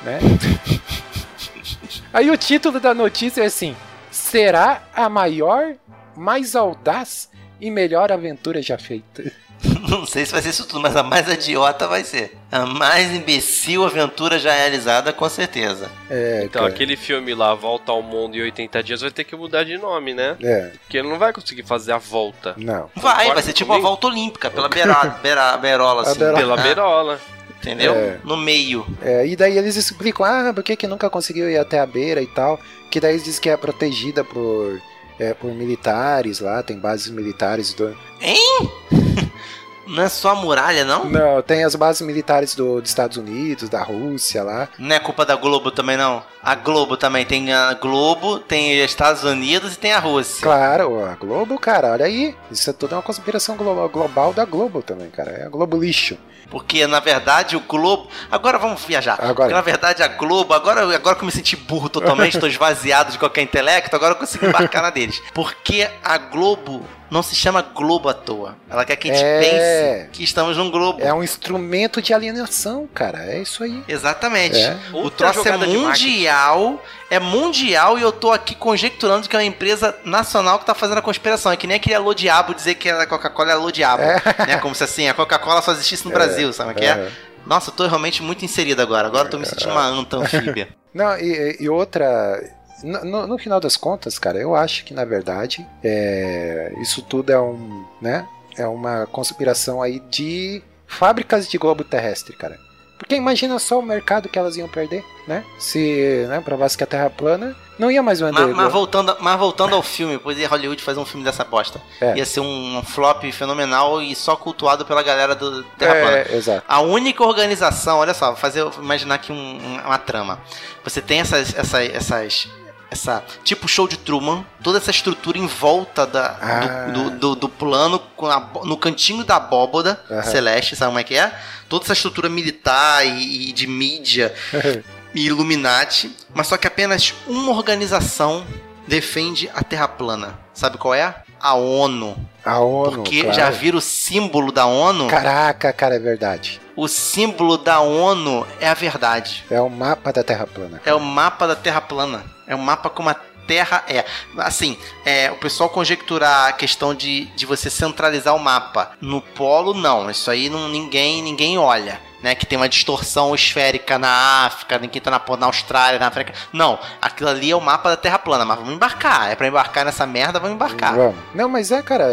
né? 0.02 0.18
aí 2.12 2.32
o 2.32 2.38
título 2.38 2.80
da 2.80 2.94
notícia 2.96 3.44
é 3.44 3.46
assim: 3.46 3.76
Será 4.12 4.84
a 4.94 5.08
maior, 5.10 5.76
mais 6.16 6.56
audaz 6.56 7.30
e 7.62 7.70
melhor 7.70 8.12
aventura 8.12 8.62
já 8.62 8.78
feita? 8.78 9.24
Não 9.90 10.06
sei 10.06 10.26
se 10.26 10.32
vai 10.32 10.42
ser 10.42 10.50
isso 10.50 10.66
tudo, 10.66 10.80
mas 10.82 10.96
a 10.96 11.04
mais 11.04 11.28
idiota 11.28 11.86
vai 11.86 12.04
ser. 12.06 12.38
A 12.50 12.66
mais 12.66 13.12
imbecil 13.14 13.84
aventura 13.84 14.40
já 14.40 14.54
realizada, 14.54 15.12
com 15.12 15.28
certeza. 15.28 15.90
É, 16.10 16.44
Então, 16.46 16.62
cara. 16.62 16.74
aquele 16.74 16.96
filme 16.96 17.34
lá, 17.36 17.54
Volta 17.56 17.92
ao 17.92 18.02
Mundo 18.02 18.38
em 18.38 18.42
80 18.42 18.82
Dias, 18.82 19.02
vai 19.02 19.12
ter 19.12 19.26
que 19.26 19.36
mudar 19.36 19.66
de 19.66 19.78
nome, 19.78 20.14
né? 20.14 20.38
É, 20.42 20.72
Porque 20.82 20.98
ele 20.98 21.10
não 21.10 21.20
vai 21.20 21.34
conseguir 21.34 21.64
fazer 21.64 21.92
a 21.92 21.98
volta 21.98 22.54
não. 22.58 22.90
Vai, 22.96 23.16
Concorda 23.16 23.34
vai 23.34 23.44
ser 23.44 23.52
tipo 23.54 23.70
uma 23.72 23.76
comigo? 23.76 23.88
volta 23.90 24.08
olímpica, 24.08 24.50
pela 24.50 24.70
beirada, 24.70 25.10
beira, 25.22 25.58
beirola, 25.58 26.04
A 26.04 26.10
assim. 26.12 26.20
beira- 26.20 26.34
pela 26.38 26.54
Ah, 26.54 26.64
beirola. 26.64 27.20
Entendeu? 27.62 27.94
É. 27.94 28.20
No 28.24 28.38
meio. 28.38 28.86
É, 29.02 29.28
e 29.28 29.36
daí 29.36 29.58
eles 29.58 29.76
explicam, 29.76 30.26
ah, 30.26 30.54
por 30.54 30.64
que, 30.64 30.76
que 30.76 30.88
nunca 30.88 31.10
conseguiu 31.10 31.50
ir 31.50 31.58
até 31.58 31.80
a 31.80 31.86
beira 31.86 32.22
e 32.22 32.28
tal. 32.28 32.60
Que 32.90 33.00
daí 33.00 33.14
eles 33.14 33.24
dizem 33.24 33.42
que 33.42 33.50
é 33.50 33.58
protegida 33.58 34.24
por, 34.24 34.82
é, 35.20 35.34
por 35.34 35.54
militares 35.54 36.40
lá, 36.40 36.64
tem 36.64 36.80
bases 36.80 37.12
militares 37.12 37.74
do. 37.74 37.96
Não 39.90 40.04
é 40.04 40.10
só 40.10 40.30
a 40.30 40.36
muralha, 40.36 40.86
não? 40.86 41.06
Não, 41.06 41.42
tem 41.42 41.64
as 41.64 41.76
bases 41.76 42.06
militares 42.06 42.54
do, 42.54 42.80
dos 42.80 42.90
Estados 42.90 43.18
Unidos, 43.18 43.70
da 43.70 43.82
Rússia 43.82 44.44
lá. 44.44 44.70
Não 44.78 44.96
é 44.96 45.00
culpa 45.00 45.26
da 45.26 45.36
Globo 45.36 45.72
também, 45.72 45.98
não? 45.98 46.24
A 46.44 46.54
Globo 46.54 46.96
também. 46.96 47.26
Tem 47.26 47.52
a 47.52 47.74
Globo, 47.74 48.40
tem 48.40 48.80
os 48.80 48.86
Estados 48.86 49.24
Unidos 49.24 49.74
e 49.74 49.80
tem 49.80 49.92
a 49.92 50.00
Rússia. 50.00 50.44
Claro, 50.44 51.04
a 51.04 51.16
Globo, 51.16 51.58
cara, 51.58 51.92
olha 51.92 52.06
aí. 52.06 52.36
Isso 52.52 52.70
é 52.70 52.74
tudo 52.74 52.94
uma 52.94 53.02
conspiração 53.02 53.58
global, 53.58 53.90
global 53.90 54.32
da 54.32 54.46
Globo 54.46 54.84
também, 54.84 55.10
cara. 55.10 55.32
É 55.32 55.46
a 55.46 55.50
Globo 55.50 55.78
lixo. 55.78 56.18
Porque, 56.52 56.88
na 56.88 57.00
verdade, 57.00 57.56
o 57.56 57.60
Globo... 57.60 58.08
Agora 58.32 58.58
vamos 58.58 58.84
viajar. 58.84 59.14
Agora. 59.16 59.34
Porque, 59.34 59.54
na 59.54 59.62
verdade, 59.62 60.02
a 60.02 60.08
Globo... 60.08 60.54
Agora, 60.54 60.82
agora 60.96 61.16
que 61.16 61.22
eu 61.22 61.26
me 61.26 61.32
senti 61.32 61.56
burro 61.56 61.90
totalmente, 61.90 62.34
estou 62.38 62.50
esvaziado 62.50 63.12
de 63.12 63.20
qualquer 63.20 63.42
intelecto, 63.42 63.96
agora 63.96 64.14
eu 64.14 64.18
consigo 64.18 64.46
embarcar 64.46 64.82
na 64.82 64.90
deles. 64.90 65.22
Porque 65.34 65.88
a 66.04 66.18
Globo 66.18 66.84
não 67.10 67.24
se 67.24 67.36
chama 67.36 67.62
Globo 67.62 68.08
à 68.10 68.14
toa. 68.14 68.56
Ela 68.70 68.86
quer 68.86 68.96
que 68.96 69.10
a 69.10 69.14
gente 69.14 69.24
É. 69.24 69.40
pense 69.40 70.10
que 70.12 70.24
estamos 70.24 70.56
num 70.58 70.70
Globo. 70.70 71.02
É 71.02 71.14
um 71.14 71.24
instrumento 71.24 72.02
de 72.02 72.14
alienação, 72.14 72.88
cara. 72.94 73.26
É 73.26 73.40
isso 73.42 73.64
aí. 73.64 73.84
Exatamente. 73.88 74.58
É. 74.60 74.78
O 74.94 75.10
troço 75.10 75.48
é 75.48 75.58
mundial, 75.58 76.84
é 77.10 77.20
mundial 77.20 77.98
e 77.98 78.02
eu 78.02 78.12
tô 78.12 78.32
aqui 78.32 78.56
conjecturando 78.56 79.28
que 79.28 79.36
é 79.36 79.40
uma 79.40 79.46
empresa 79.46 79.96
nacional 80.04 80.60
que 80.60 80.66
tá 80.66 80.74
fazendo 80.74 80.98
a 81.00 81.02
conspiração. 81.02 81.52
É 81.52 81.58
que 81.58 81.68
nem 81.68 81.78
aquele 81.78 81.96
alô 81.96 82.14
diabo 82.14 82.54
dizer 82.54 82.76
que 82.76 82.90
a 82.90 83.06
Coca-Cola 83.06 83.50
é 83.52 83.54
alô 83.54 83.72
diabo. 83.72 84.04
Né? 84.48 84.58
Como 84.62 84.76
se 84.76 84.84
assim, 84.84 85.08
a 85.08 85.14
Coca-Cola 85.14 85.62
só 85.62 85.72
existisse 85.72 86.06
no 86.06 86.12
Brasil, 86.12 86.52
sabe 86.54 86.72
o 86.72 86.76
que 86.76 86.86
é? 86.86 87.10
Nossa, 87.46 87.72
eu 87.72 87.74
tô 87.76 87.88
realmente 87.88 88.22
muito 88.22 88.46
inserido 88.46 88.82
agora. 88.82 89.08
Agora 89.08 89.28
eu 89.28 89.32
tô 89.32 89.40
me 89.40 89.46
sentindo 89.46 89.72
uma 89.72 89.86
anta 89.86 90.18
anfíbia. 90.18 90.68
Não, 90.94 91.18
e, 91.18 91.58
e 91.60 91.70
outra. 91.70 92.40
No, 92.84 93.28
no- 93.28 93.38
final 93.38 93.60
das 93.60 93.76
contas, 93.78 94.18
cara, 94.20 94.38
eu 94.38 94.56
acho 94.56 94.86
que 94.86 94.94
na 94.94 95.06
verdade 95.06 95.66
é, 95.84 96.72
isso 96.82 97.02
tudo 97.02 97.32
é 97.32 97.40
um, 97.40 97.86
né? 98.02 98.28
É 98.58 98.68
uma 98.68 99.06
conspiração 99.08 99.82
aí 99.82 100.00
de 100.10 100.62
fábricas 100.88 101.48
de 101.48 101.58
globo 101.58 101.84
terrestre, 101.84 102.36
cara. 102.36 102.60
Porque 102.98 103.16
imagina 103.16 103.58
só 103.60 103.80
o 103.80 103.82
mercado 103.82 104.28
que 104.28 104.38
elas 104.38 104.58
iam 104.58 104.68
perder, 104.68 105.06
né? 105.26 105.46
Se 105.58 106.26
né, 106.28 106.42
provasse 106.42 106.78
que 106.78 106.84
a 106.84 106.88
Terra 106.88 107.06
é 107.06 107.10
plana, 107.10 107.56
não 107.78 107.90
ia 107.90 108.04
mais 108.04 108.20
vender. 108.20 108.34
mas, 108.48 108.54
mas 108.54 108.74
voltando, 108.74 109.16
mas 109.22 109.40
voltando 109.40 109.74
ao 109.74 109.82
filme, 109.82 110.18
poderia 110.20 110.50
Hollywood 110.50 110.84
fazer 110.84 111.00
um 111.00 111.06
filme 111.06 111.24
dessa 111.24 111.46
bosta. 111.46 111.82
É. 112.02 112.18
Ia 112.18 112.26
ser 112.26 112.42
um 112.42 112.84
flop 112.84 113.24
fenomenal 113.32 114.02
e 114.02 114.14
só 114.14 114.36
cultuado 114.36 114.86
pela 114.86 115.02
galera 115.02 115.34
do 115.34 115.64
Terra 115.78 115.94
Plana. 115.96 116.18
é, 116.18 116.36
exato. 116.36 116.64
A 116.68 116.82
única 116.82 117.24
organização, 117.24 118.00
olha 118.00 118.14
só, 118.14 118.36
fazer 118.36 118.68
imaginar 118.80 119.16
aqui 119.16 119.32
um- 119.32 119.80
uma 119.86 119.98
trama. 119.98 120.38
Você 120.84 121.02
tem 121.02 121.22
essas, 121.22 121.56
essas, 121.56 121.90
essas, 121.94 122.50
essa 122.92 123.24
tipo 123.44 123.68
show 123.68 123.88
de 123.88 123.98
Truman, 123.98 124.46
toda 124.64 124.78
essa 124.80 124.90
estrutura 124.92 125.38
em 125.38 125.46
volta 125.48 126.06
da, 126.08 126.38
Ah. 126.42 126.92
do, 126.92 127.10
do, 127.12 127.36
do- 127.36 127.50
plano, 127.50 128.00
com 128.16 128.26
a 128.28 128.40
no 128.64 128.78
cantinho 128.78 129.24
da 129.24 129.36
abóboda 129.36 130.02
Aham. 130.10 130.24
celeste, 130.24 130.76
sabe 130.76 130.90
como 130.90 131.00
é 131.00 131.04
que 131.04 131.16
é? 131.16 131.32
Toda 131.68 131.84
essa 131.86 131.94
estrutura 131.94 132.30
militar 132.30 133.06
e, 133.06 133.50
e 133.50 133.52
de 133.52 133.68
mídia 133.68 134.34
e 135.14 135.26
Illuminati, 135.28 136.16
mas 136.34 136.48
só 136.48 136.58
que 136.58 136.68
apenas 136.68 137.14
uma 137.28 137.52
organização 137.52 138.46
defende 138.88 139.50
a 139.54 139.64
Terra 139.64 139.88
plana. 139.88 140.40
Sabe 140.54 140.78
qual 140.78 140.94
é? 140.94 141.14
A 141.40 141.54
ONU. 141.54 142.18
A 142.44 142.60
ONU. 142.60 142.92
Porque 142.98 143.22
claro. 143.22 143.36
já 143.36 143.50
viram 143.50 143.78
o 143.78 143.82
símbolo 143.82 144.52
da 144.52 144.66
ONU? 144.66 145.08
Caraca, 145.08 145.72
cara, 145.72 145.96
é 145.96 146.00
verdade. 146.00 146.60
O 146.76 146.88
símbolo 146.88 147.58
da 147.58 147.80
ONU 147.82 148.46
é 148.60 148.68
a 148.68 148.74
verdade. 148.74 149.46
É 149.50 149.62
o 149.62 149.70
mapa 149.70 150.12
da 150.12 150.24
Terra 150.24 150.48
plana. 150.48 150.82
É 150.86 150.94
o 150.94 151.00
mapa 151.00 151.48
da 151.48 151.56
Terra 151.56 151.80
plana. 151.82 152.24
É 152.50 152.56
o 152.56 152.60
mapa 152.60 152.90
como 152.90 153.10
a 153.10 153.16
Terra 153.50 153.84
é. 153.88 154.06
Assim, 154.38 154.78
é, 155.04 155.32
o 155.32 155.36
pessoal 155.36 155.70
conjecturar 155.70 156.50
a 156.50 156.52
questão 156.52 156.94
de, 156.94 157.26
de 157.36 157.46
você 157.46 157.70
centralizar 157.70 158.36
o 158.36 158.40
mapa. 158.40 158.92
No 159.00 159.22
polo, 159.22 159.74
não. 159.74 160.10
Isso 160.10 160.30
aí 160.30 160.50
não, 160.50 160.68
ninguém, 160.68 161.24
ninguém 161.24 161.58
olha. 161.58 162.02
Né, 162.22 162.36
que 162.36 162.46
tem 162.46 162.58
uma 162.58 162.68
distorção 162.68 163.34
esférica 163.34 163.98
na 163.98 164.46
África, 164.46 164.78
ninguém 164.78 165.02
tá 165.02 165.10
na, 165.10 165.22
na 165.38 165.46
Austrália, 165.46 165.98
na 165.98 166.08
África. 166.08 166.34
Não, 166.52 166.78
aquilo 167.02 167.30
ali 167.30 167.50
é 167.50 167.56
o 167.56 167.62
mapa 167.62 167.92
da 167.92 167.96
Terra 167.96 168.20
plana, 168.20 168.44
mas 168.44 168.58
vamos 168.58 168.74
embarcar. 168.74 169.32
É 169.32 169.38
pra 169.38 169.48
embarcar 169.48 169.86
nessa 169.86 170.06
merda, 170.06 170.38
vamos 170.38 170.56
embarcar. 170.56 170.98
Vamos. 170.98 171.16
Não, 171.34 171.48
mas 171.48 171.72
é, 171.72 171.82
cara, 171.82 172.10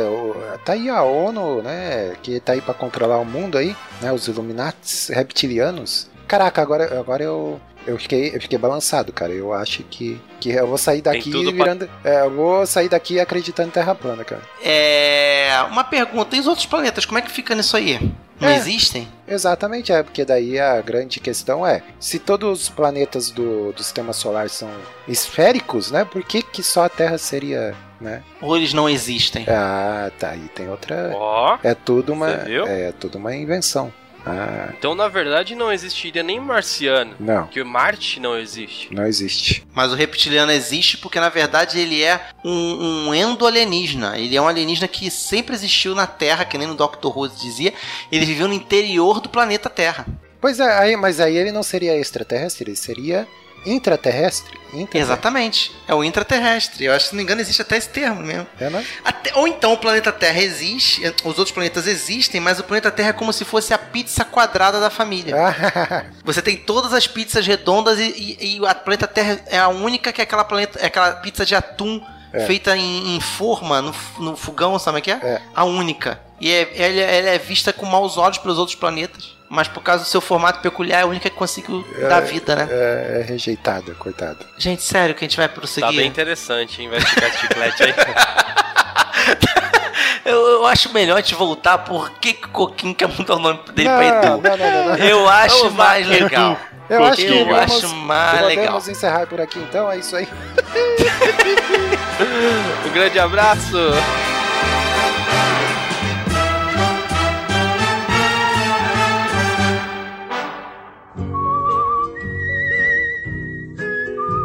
tá 0.65 0.75
aí 0.75 0.89
a 0.89 1.03
ONU, 1.03 1.61
né, 1.61 2.15
que 2.23 2.39
tá 2.39 2.53
aí 2.53 2.61
pra 2.61 2.73
controlar 2.73 3.19
o 3.19 3.25
mundo 3.25 3.59
aí, 3.59 3.75
né, 4.01 4.13
os 4.13 4.29
Illuminatis 4.29 5.09
reptilianos. 5.09 6.09
Caraca, 6.29 6.63
agora, 6.63 7.01
agora 7.01 7.25
eu, 7.25 7.61
eu, 7.87 7.99
fiquei, 7.99 8.35
eu 8.35 8.41
fiquei 8.41 8.59
balançado, 8.59 9.13
cara. 9.13 9.33
Eu 9.33 9.53
acho 9.53 9.83
que, 9.85 10.21
que 10.41 10.51
eu 10.51 10.67
vou 10.67 10.79
sair 10.79 11.01
daqui 11.03 11.31
tudo 11.31 11.53
pra- 11.55 11.65
virando... 11.65 11.91
É, 12.05 12.21
eu 12.23 12.31
vou 12.31 12.67
sair 12.67 12.89
daqui 12.89 13.19
acreditando 13.21 13.69
em 13.69 13.73
Terra 13.73 13.95
plana, 13.95 14.25
cara. 14.25 14.43
É. 14.63 15.51
Uma 15.71 15.85
pergunta: 15.85 16.37
e 16.37 16.41
os 16.41 16.47
outros 16.47 16.67
planetas, 16.67 17.05
como 17.05 17.19
é 17.19 17.23
que 17.23 17.31
fica 17.31 17.55
nisso 17.55 17.77
aí? 17.77 17.99
Não 18.39 18.49
É. 18.49 18.57
existem? 18.57 19.09
Exatamente, 19.27 19.91
é, 19.93 20.03
porque 20.03 20.23
daí 20.23 20.59
a 20.61 20.79
grande 20.83 21.21
questão 21.21 21.67
é, 21.67 21.83
se 21.99 22.19
todos 22.19 22.63
os 22.65 22.69
planetas 22.69 23.31
do, 23.31 23.73
do 23.73 23.83
sistema 23.83 24.13
solar 24.13 24.51
são 24.51 24.69
esféricos, 25.09 25.91
né, 25.91 26.05
por 26.05 26.23
que 26.23 26.43
que 26.43 26.63
só 26.63 26.85
a 26.85 26.89
Terra 26.91 27.17
seria, 27.17 27.75
né? 27.99 28.23
Ou 28.43 28.55
eles 28.55 28.75
não 28.75 28.91
existem? 28.91 29.47
Ah, 29.49 30.11
tá, 30.19 30.31
aí 30.33 30.49
tem 30.55 30.69
outra... 30.69 31.13
Ó. 31.15 31.57
É 31.63 31.75
tudo 31.75 32.13
uma, 32.13 32.31
viu? 32.37 32.67
é 32.67 32.93
tudo 32.93 33.17
uma 33.17 33.35
invenção. 33.35 33.91
Ah, 34.27 34.71
Então, 34.77 34.95
na 34.95 35.07
verdade, 35.09 35.55
não 35.55 35.73
existiria 35.73 36.23
nem 36.23 36.41
marciano. 36.41 37.15
não, 37.21 37.45
Porque 37.45 37.63
Marte 37.63 38.19
não 38.19 38.37
existe. 38.37 38.93
não 38.93 39.07
existe. 39.07 39.65
Mas 39.73 39.93
o 39.93 39.95
reptiliano 39.95 40.51
existe 40.51 40.97
porque, 40.99 41.21
na 41.21 41.29
verdade, 41.29 41.79
ele 41.79 42.03
é 42.03 42.21
um, 42.45 43.09
um 43.09 43.15
endo-alienígena. 43.15 44.19
Ele 44.19 44.35
é 44.37 44.43
um 44.43 44.49
alienígena 44.49 44.89
que 44.89 45.11
sempre 45.11 45.55
existiu 45.55 45.95
na 45.95 46.07
Terra, 46.07 46.45
que 46.45 46.59
nem 46.59 46.67
no 46.67 46.75
Dr. 46.75 47.07
Who 47.17 47.29
dizia. 47.29 47.73
Ele 48.11 48.27
viveu 48.27 48.49
no 48.49 48.55
interior 48.55 49.21
do 49.21 49.29
planeta 49.29 49.71
Terra. 49.71 50.07
Pois 50.41 50.61
é, 50.61 50.79
aí, 50.79 50.97
mas 50.97 51.21
aí 51.21 51.37
ele 51.37 51.53
não 51.53 51.63
seria 51.63 51.97
extraterrestre, 51.97 52.69
ele 52.69 52.77
seria 52.77 53.27
intraterrestre. 53.67 54.57
Intraterrestre. 54.69 54.99
Exatamente. 54.99 55.73
É 55.89 55.95
o 55.95 56.03
intraterrestre. 56.05 56.85
Eu 56.85 56.93
acho 56.93 57.05
que, 57.07 57.11
se 57.11 57.15
não 57.15 57.19
me 57.19 57.23
engano, 57.23 57.41
existe 57.41 57.63
até 57.63 57.77
esse 57.77 57.89
termo 57.89 58.21
mesmo. 58.23 58.47
É, 58.61 58.69
né? 58.71 58.85
Até- 59.05 59.35
ou 59.35 59.47
então 59.49 59.73
o 59.73 59.79
planeta 59.79 60.13
Terra 60.13 60.41
existe, 60.41 61.03
os 61.25 61.39
outros 61.39 61.51
planetas 61.53 61.87
existem, 61.87 62.41
mas 62.41 62.59
o 62.59 62.65
planeta 62.65 62.91
Terra 62.91 63.11
é 63.11 63.13
como 63.13 63.33
se 63.33 63.45
fosse 63.45 63.73
a 63.73 63.79
pizza 63.79 64.25
quadrada 64.25 64.81
da 64.81 64.91
família. 64.91 65.35
Ah, 65.37 66.05
Você 66.25 66.43
tem 66.43 66.57
todas 66.57 66.93
as 66.93 67.07
pizzas 67.07 67.47
redondas 67.47 67.99
e, 67.99 68.37
e, 68.41 68.59
e 68.59 68.67
a 68.67 68.75
planeta 68.75 69.07
Terra 69.07 69.41
é 69.47 69.59
a 69.59 69.69
única 69.69 70.13
que 70.13 70.21
é 70.21 70.25
aquela, 70.25 70.45
planeta, 70.45 70.79
é 70.81 70.87
aquela 70.87 71.13
pizza 71.17 71.45
de 71.45 71.55
atum 71.55 72.01
feita 72.41 72.77
em, 72.77 73.17
em 73.17 73.21
forma, 73.21 73.81
no, 73.81 73.95
no 74.19 74.37
fogão, 74.37 74.79
sabe 74.79 74.99
o 74.99 75.03
que 75.03 75.11
é? 75.11 75.15
É. 75.23 75.41
A 75.55 75.65
única. 75.65 76.21
E 76.41 76.53
é, 76.53 76.69
ela, 76.77 77.01
ela 77.13 77.29
é 77.31 77.39
vista 77.39 77.73
com 77.73 77.87
maus 77.87 78.19
olhos 78.19 78.37
pelos 78.39 78.59
outros 78.59 78.77
planetas. 78.77 79.35
Mas 79.49 79.69
por 79.69 79.81
causa 79.81 80.03
do 80.03 80.09
seu 80.09 80.21
formato 80.21 80.59
peculiar, 80.61 80.99
é 80.99 81.03
a 81.05 81.07
única 81.07 81.31
que 81.31 81.37
conseguiu 81.37 81.87
dar 82.09 82.19
vida, 82.21 82.57
né? 82.57 82.67
é, 82.69 83.21
é 83.21 83.23
rejeitada, 83.23 83.95
coitado. 83.95 84.45
Gente, 84.59 84.83
sério 84.83 85.15
que 85.15 85.25
a 85.25 85.29
gente 85.29 85.37
vai 85.37 85.47
Tá 85.49 85.55
prosseguir. 85.55 85.97
bem 85.97 86.07
interessante, 86.09 86.83
hein? 86.83 86.89
Vai 86.89 87.01
ficar 87.01 87.29
esse 87.29 87.39
chiclete 87.39 87.83
aí. 87.85 87.95
eu, 90.25 90.49
eu 90.49 90.67
acho 90.67 90.93
melhor 90.93 91.17
a 91.17 91.21
gente 91.21 91.37
voltar 91.37 91.79
por 91.79 92.11
que 92.19 92.33
que 92.33 92.47
o 92.47 92.51
Coquinho 92.51 92.93
quer 92.93 93.07
mudar 93.07 93.37
o 93.37 93.39
nome 93.39 93.61
dele 93.73 93.89
não, 93.89 93.97
pra 93.97 94.07
Edu. 94.07 94.27
não, 94.27 94.41
não, 94.41 94.57
não, 94.57 94.85
não. 94.89 94.97
Eu 94.97 95.29
acho 95.29 95.59
Vamos 95.59 95.75
mais 95.75 96.07
legal. 96.09 96.59
Eu 96.89 97.05
acho 97.05 97.17
que 97.17 97.27
eu 97.27 97.47
vamos, 97.47 97.85
acho 97.85 97.89
mais 97.95 98.41
podemos 98.41 98.57
legal. 98.57 98.83
encerrar 98.89 99.27
por 99.27 99.41
aqui 99.41 99.59
então, 99.61 99.91
é 99.91 99.99
isso 99.99 100.17
aí. 100.17 100.27
Um 102.19 102.93
grande 102.93 103.19
abraço! 103.19 103.77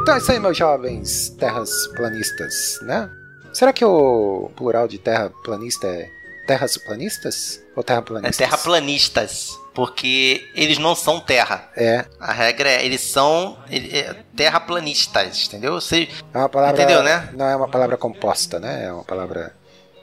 Então 0.01 0.15
é 0.15 0.17
isso 0.17 0.31
aí, 0.31 0.39
meus 0.39 0.57
jovens 0.57 1.29
terras 1.39 1.69
planistas, 1.95 2.79
né? 2.81 3.09
Será 3.53 3.71
que 3.71 3.85
o 3.85 4.51
plural 4.57 4.87
de 4.87 4.97
terra 4.97 5.31
planista 5.43 5.87
é 5.87 6.09
terras 6.51 6.77
planistas? 6.77 7.61
Ou 7.75 7.81
É 7.81 7.85
terraplanistas? 7.85 8.37
terraplanistas. 8.37 9.59
Porque 9.73 10.49
eles 10.53 10.77
não 10.77 10.93
são 10.95 11.19
terra. 11.19 11.69
É, 11.77 12.05
A 12.19 12.33
regra 12.33 12.69
é, 12.69 12.85
eles 12.85 12.99
são 13.01 13.57
ele- 13.69 13.97
é, 13.97 14.15
terraplanistas, 14.35 15.47
entendeu? 15.47 15.73
Você, 15.79 16.09
é 16.33 16.37
uma 16.37 16.49
palavra. 16.49 16.75
Entendeu, 16.81 17.01
né? 17.03 17.29
Não 17.33 17.45
é 17.47 17.55
uma 17.55 17.69
palavra 17.69 17.95
composta, 17.97 18.59
né? 18.59 18.85
É 18.87 18.91
uma 18.91 19.03
palavra. 19.05 19.55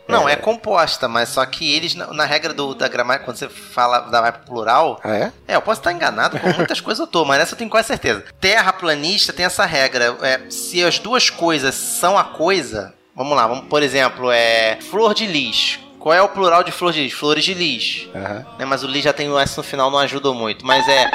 não, 0.09 0.27
é. 0.27 0.37
composta, 0.37 1.07
mas 1.07 1.29
só 1.29 1.45
que 1.45 1.71
eles, 1.75 1.95
na, 1.95 2.07
na 2.15 2.25
regra 2.25 2.55
do, 2.55 2.75
da 2.75 2.89
gramática, 2.89 3.27
quando 3.27 3.37
você 3.37 3.49
fala 3.51 3.99
da 4.01 4.23
vai 4.23 4.33
pro 4.33 4.45
plural, 4.47 4.99
Ah, 5.05 5.15
é? 5.15 5.33
é, 5.47 5.55
eu 5.57 5.61
posso 5.61 5.81
estar 5.83 5.93
enganado 5.93 6.41
com 6.41 6.49
muitas 6.55 6.81
coisas 6.81 6.99
eu 7.01 7.07
tô, 7.07 7.27
mas 7.27 7.39
nessa 7.39 7.53
eu 7.53 7.59
tenho 7.59 7.69
quase 7.69 7.89
certeza. 7.89 8.25
Terraplanista 8.41 9.35
tem 9.35 9.45
essa 9.45 9.67
regra, 9.67 10.17
é, 10.23 10.41
se 10.49 10.83
as 10.83 10.99
duas 10.99 11.29
coisas 11.29 11.75
são 11.75 12.17
a 12.17 12.25
coisa, 12.25 12.95
vamos 13.15 13.37
lá, 13.37 13.47
vamos, 13.47 13.67
por 13.69 13.83
exemplo, 13.83 14.33
é 14.33 14.79
flor 14.81 15.13
de 15.13 15.27
lis. 15.27 15.79
Qual 16.09 16.15
é 16.17 16.23
o 16.23 16.29
plural 16.31 16.65
de 16.65 16.73
flores 16.73 16.97
de 16.97 17.03
lis? 17.03 17.13
Flores 17.13 17.45
de 17.45 17.53
lis. 17.53 18.09
Aham. 18.15 18.47
Né, 18.59 18.65
mas 18.65 18.83
o 18.83 18.87
lis 18.87 19.05
já 19.05 19.13
tem 19.13 19.29
o 19.31 19.39
S 19.39 19.55
no 19.59 19.63
final, 19.63 19.91
não 19.91 19.99
ajuda 19.99 20.33
muito. 20.33 20.65
Mas 20.65 20.89
é. 20.89 21.11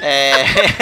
É. 0.00 0.32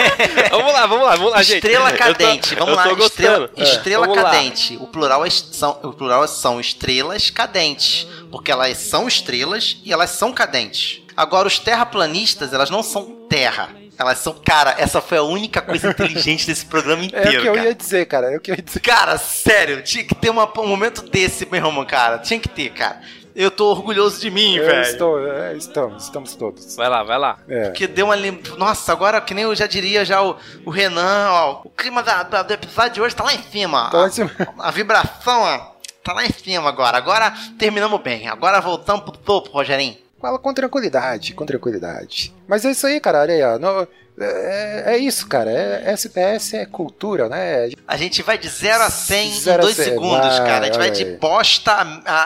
Vamos 0.49 0.73
lá, 0.73 0.87
vamos 0.87 1.05
lá, 1.05 1.15
vamos 1.15 1.31
lá, 1.31 1.43
gente. 1.43 1.57
Estrela 1.57 1.89
Eu 1.89 1.91
tô- 1.91 1.97
cadente. 2.03 2.55
Vamos 2.55 2.75
lá, 2.75 2.83
tô 2.87 2.97
estrela, 2.97 3.37
gostando. 3.47 3.63
estrela 3.69 4.07
Vamos 4.07 4.23
lá. 4.23 4.31
cadente. 4.31 4.77
O 4.81 4.87
plural, 4.87 5.23
é, 5.23 5.29
são, 5.29 5.79
o 5.83 5.93
plural 5.93 6.27
são 6.27 6.59
estrelas 6.59 7.29
cadentes. 7.29 8.07
Porque 8.31 8.51
elas 8.51 8.77
são 8.79 9.07
estrelas 9.07 9.77
e 9.85 9.93
elas 9.93 10.09
são 10.09 10.33
cadentes. 10.33 11.01
Agora, 11.15 11.47
os 11.47 11.59
terraplanistas, 11.59 12.51
elas 12.53 12.71
não 12.71 12.81
são 12.81 13.27
terra. 13.29 13.69
Elas 13.99 14.17
são. 14.17 14.33
Cara, 14.43 14.73
essa 14.79 14.99
foi 14.99 15.19
a 15.19 15.23
única 15.23 15.61
coisa 15.61 15.91
inteligente 15.91 16.47
desse 16.47 16.65
programa 16.65 17.03
É 17.05 17.05
inteiro. 17.05 17.27
o 17.37 17.41
que 17.43 17.47
eu 17.49 17.53
cara. 17.53 17.67
ia 17.67 17.75
dizer, 17.75 18.05
cara. 18.07 18.33
É 18.33 18.37
o 18.37 18.39
que 18.41 18.49
eu 18.49 18.55
ia 18.55 18.63
dizer. 18.63 18.79
Cara, 18.79 19.17
sério, 19.19 19.83
tinha 19.83 20.03
que 20.03 20.15
ter 20.15 20.31
uma- 20.31 20.51
um 20.59 20.65
momento 20.67 21.03
desse, 21.03 21.45
meu 21.45 21.63
irmão, 21.63 21.85
cara. 21.85 22.17
Tinha 22.17 22.39
que 22.39 22.49
ter, 22.49 22.71
cara. 22.71 22.99
Eu 23.41 23.49
tô 23.51 23.71
orgulhoso 23.71 24.19
de 24.21 24.29
mim, 24.29 24.55
Eu 24.57 24.65
velho. 24.65 24.81
estou, 24.81 25.27
é, 25.27 25.53
estamos, 25.55 26.03
estamos 26.03 26.35
todos. 26.35 26.75
Vai 26.75 26.87
lá, 26.87 27.01
vai 27.03 27.17
lá. 27.17 27.39
É. 27.49 27.63
Porque 27.65 27.87
deu 27.87 28.05
uma 28.05 28.15
lem... 28.15 28.39
Nossa, 28.57 28.91
agora 28.91 29.19
que 29.19 29.33
nem 29.33 29.43
eu 29.45 29.55
já 29.55 29.65
diria 29.65 30.05
já 30.05 30.21
o, 30.21 30.35
o 30.65 30.69
Renan, 30.69 31.29
ó. 31.31 31.61
O 31.65 31.69
clima 31.69 32.03
da- 32.03 32.23
da- 32.23 32.43
do 32.43 32.53
episódio 32.53 32.93
de 32.93 33.01
hoje 33.01 33.15
tá 33.15 33.23
lá 33.23 33.33
em 33.33 33.41
cima. 33.41 33.89
Tá 33.89 33.97
lá 33.97 34.07
em 34.07 34.11
cima. 34.11 34.31
A, 34.59 34.67
a 34.67 34.71
vibração, 34.71 35.41
ó. 35.41 35.71
Tá 36.03 36.13
lá 36.13 36.25
em 36.25 36.31
cima 36.31 36.69
agora. 36.69 36.97
Agora 36.97 37.33
terminamos 37.57 37.99
bem. 38.01 38.27
Agora 38.27 38.59
voltamos 38.61 39.03
pro 39.03 39.11
topo, 39.17 39.49
Rogerinho. 39.51 39.97
Fala 40.21 40.37
com 40.37 40.53
tranquilidade, 40.53 41.33
com 41.33 41.45
tranquilidade. 41.47 42.31
Mas 42.47 42.63
é 42.63 42.69
isso 42.71 42.85
aí, 42.85 42.99
cara. 42.99 43.21
Olha 43.21 43.33
aí, 43.33 43.43
ó. 43.43 43.57
No- 43.57 43.87
é, 44.25 44.83
é 44.93 44.97
isso, 44.97 45.27
cara. 45.27 45.49
É, 45.51 45.91
SPS 45.93 46.53
é 46.55 46.65
cultura, 46.65 47.27
né? 47.29 47.69
A 47.87 47.97
gente 47.97 48.21
vai 48.23 48.37
de 48.37 48.47
0 48.49 48.83
a 48.83 48.89
100 48.89 49.31
Zero 49.39 49.57
em 49.57 49.59
a 49.59 49.61
2 49.65 49.75
cem, 49.75 49.85
segundos, 49.85 50.37
vai, 50.37 50.47
cara. 50.47 50.61
A 50.61 50.65
gente 50.65 50.77
vai 50.77 50.91
de 50.91 51.05
bosta 51.05 51.71
a, 51.71 51.81
a, 52.05 52.21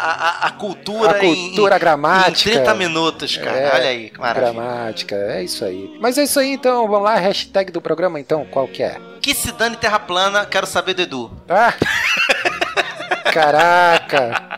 a- 0.46 0.48
a 0.48 0.52
cultura, 0.52 1.12
A 1.12 1.20
cultura 1.20 1.76
em, 1.76 1.80
gramática. 1.80 2.50
em 2.50 2.54
30 2.54 2.74
minutos, 2.76 3.38
cara. 3.38 3.58
É, 3.58 3.74
Olha 3.74 3.88
aí, 3.90 4.10
que 4.10 4.20
maravilha. 4.20 4.54
Gramática, 4.54 5.16
é 5.16 5.44
isso 5.44 5.64
aí. 5.66 5.98
Mas 6.00 6.18
é 6.18 6.24
isso 6.24 6.40
aí, 6.40 6.52
então. 6.52 6.88
Vamos 6.88 7.04
lá, 7.04 7.16
hashtag 7.16 7.72
do 7.72 7.82
programa, 7.82 8.20
então. 8.20 8.46
Qual 8.46 8.68
que 8.68 8.84
é? 8.84 8.98
Que 9.22 9.34
se 9.34 9.52
dane 9.52 9.76
terra 9.76 10.00
plana, 10.00 10.46
quero 10.46 10.68
saber 10.68 10.94
do 10.94 11.02
Edu. 11.02 11.32
Ah! 11.50 11.74
Caraca! 13.32 14.55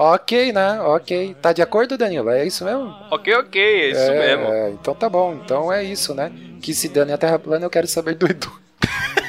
Ok, 0.00 0.52
né? 0.52 0.80
Ok. 0.80 1.34
Tá 1.42 1.52
de 1.52 1.60
acordo, 1.60 1.98
Danilo? 1.98 2.30
É 2.30 2.46
isso 2.46 2.64
mesmo? 2.64 2.94
Ok, 3.10 3.34
ok, 3.34 3.60
é 3.60 3.90
isso 3.90 4.00
é, 4.00 4.36
mesmo. 4.36 4.52
é, 4.52 4.70
então 4.70 4.94
tá 4.94 5.08
bom. 5.08 5.34
Então 5.34 5.72
é 5.72 5.82
isso, 5.82 6.14
né? 6.14 6.30
Que 6.62 6.72
se 6.72 6.88
dane 6.88 7.12
a 7.12 7.18
Terra 7.18 7.36
plana, 7.36 7.66
eu 7.66 7.70
quero 7.70 7.88
saber 7.88 8.14
do 8.14 8.30
Edu. 8.30 8.50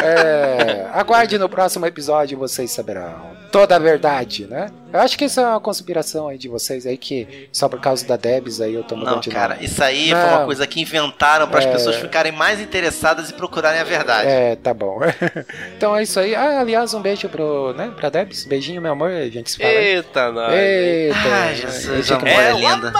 É, 0.00 0.86
aguarde 0.92 1.36
no 1.38 1.48
próximo 1.48 1.84
episódio 1.84 2.38
vocês 2.38 2.70
saberão 2.70 3.36
toda 3.50 3.76
a 3.76 3.78
verdade, 3.78 4.46
né? 4.46 4.70
Eu 4.92 5.00
acho 5.00 5.18
que 5.18 5.24
isso 5.26 5.38
é 5.40 5.46
uma 5.46 5.60
conspiração 5.60 6.28
aí 6.28 6.38
de 6.38 6.48
vocês 6.48 6.86
aí 6.86 6.96
que 6.96 7.48
só 7.52 7.68
por 7.68 7.78
causa 7.80 8.06
da 8.06 8.16
Debs 8.16 8.60
aí 8.60 8.72
eu 8.74 8.82
tô 8.82 8.96
mudando 8.96 9.14
Não, 9.16 9.20
de 9.20 9.28
cara, 9.30 9.54
nome. 9.54 9.66
isso 9.66 9.82
aí 9.84 10.10
foi 10.10 10.18
Não. 10.18 10.28
uma 10.36 10.44
coisa 10.46 10.66
que 10.66 10.80
inventaram 10.80 11.46
para 11.48 11.58
as 11.58 11.66
É. 11.66 11.72
pessoas 11.72 11.96
ficarem 11.96 12.32
mais 12.32 12.58
interessadas 12.60 13.28
e 13.30 13.34
procurarem 13.34 13.80
a 13.80 13.84
verdade. 13.84 14.28
É, 14.28 14.56
tá 14.56 14.72
bom. 14.72 14.98
então 15.76 15.94
é 15.96 16.02
isso 16.02 16.18
aí. 16.18 16.34
Ah, 16.34 16.60
aliás, 16.60 16.94
um 16.94 17.02
beijo 17.02 17.28
pro, 17.28 17.74
né, 17.74 17.92
pra 17.96 18.08
Debs. 18.08 18.44
Beijinho, 18.46 18.80
meu 18.80 18.92
amor. 18.92 19.10
A 19.10 19.28
gente 19.28 19.50
se 19.50 19.58
fala. 19.58 19.68
Eita, 19.70 20.32
nós. 20.32 20.54
Eita. 20.54 21.16
Ai, 21.18 21.52
é, 21.52 21.54
Jesus, 21.54 22.10
é, 22.10 22.14
amor 22.14 22.28
é 22.28 22.48
Ela 22.50 22.58
linda. 22.58 22.92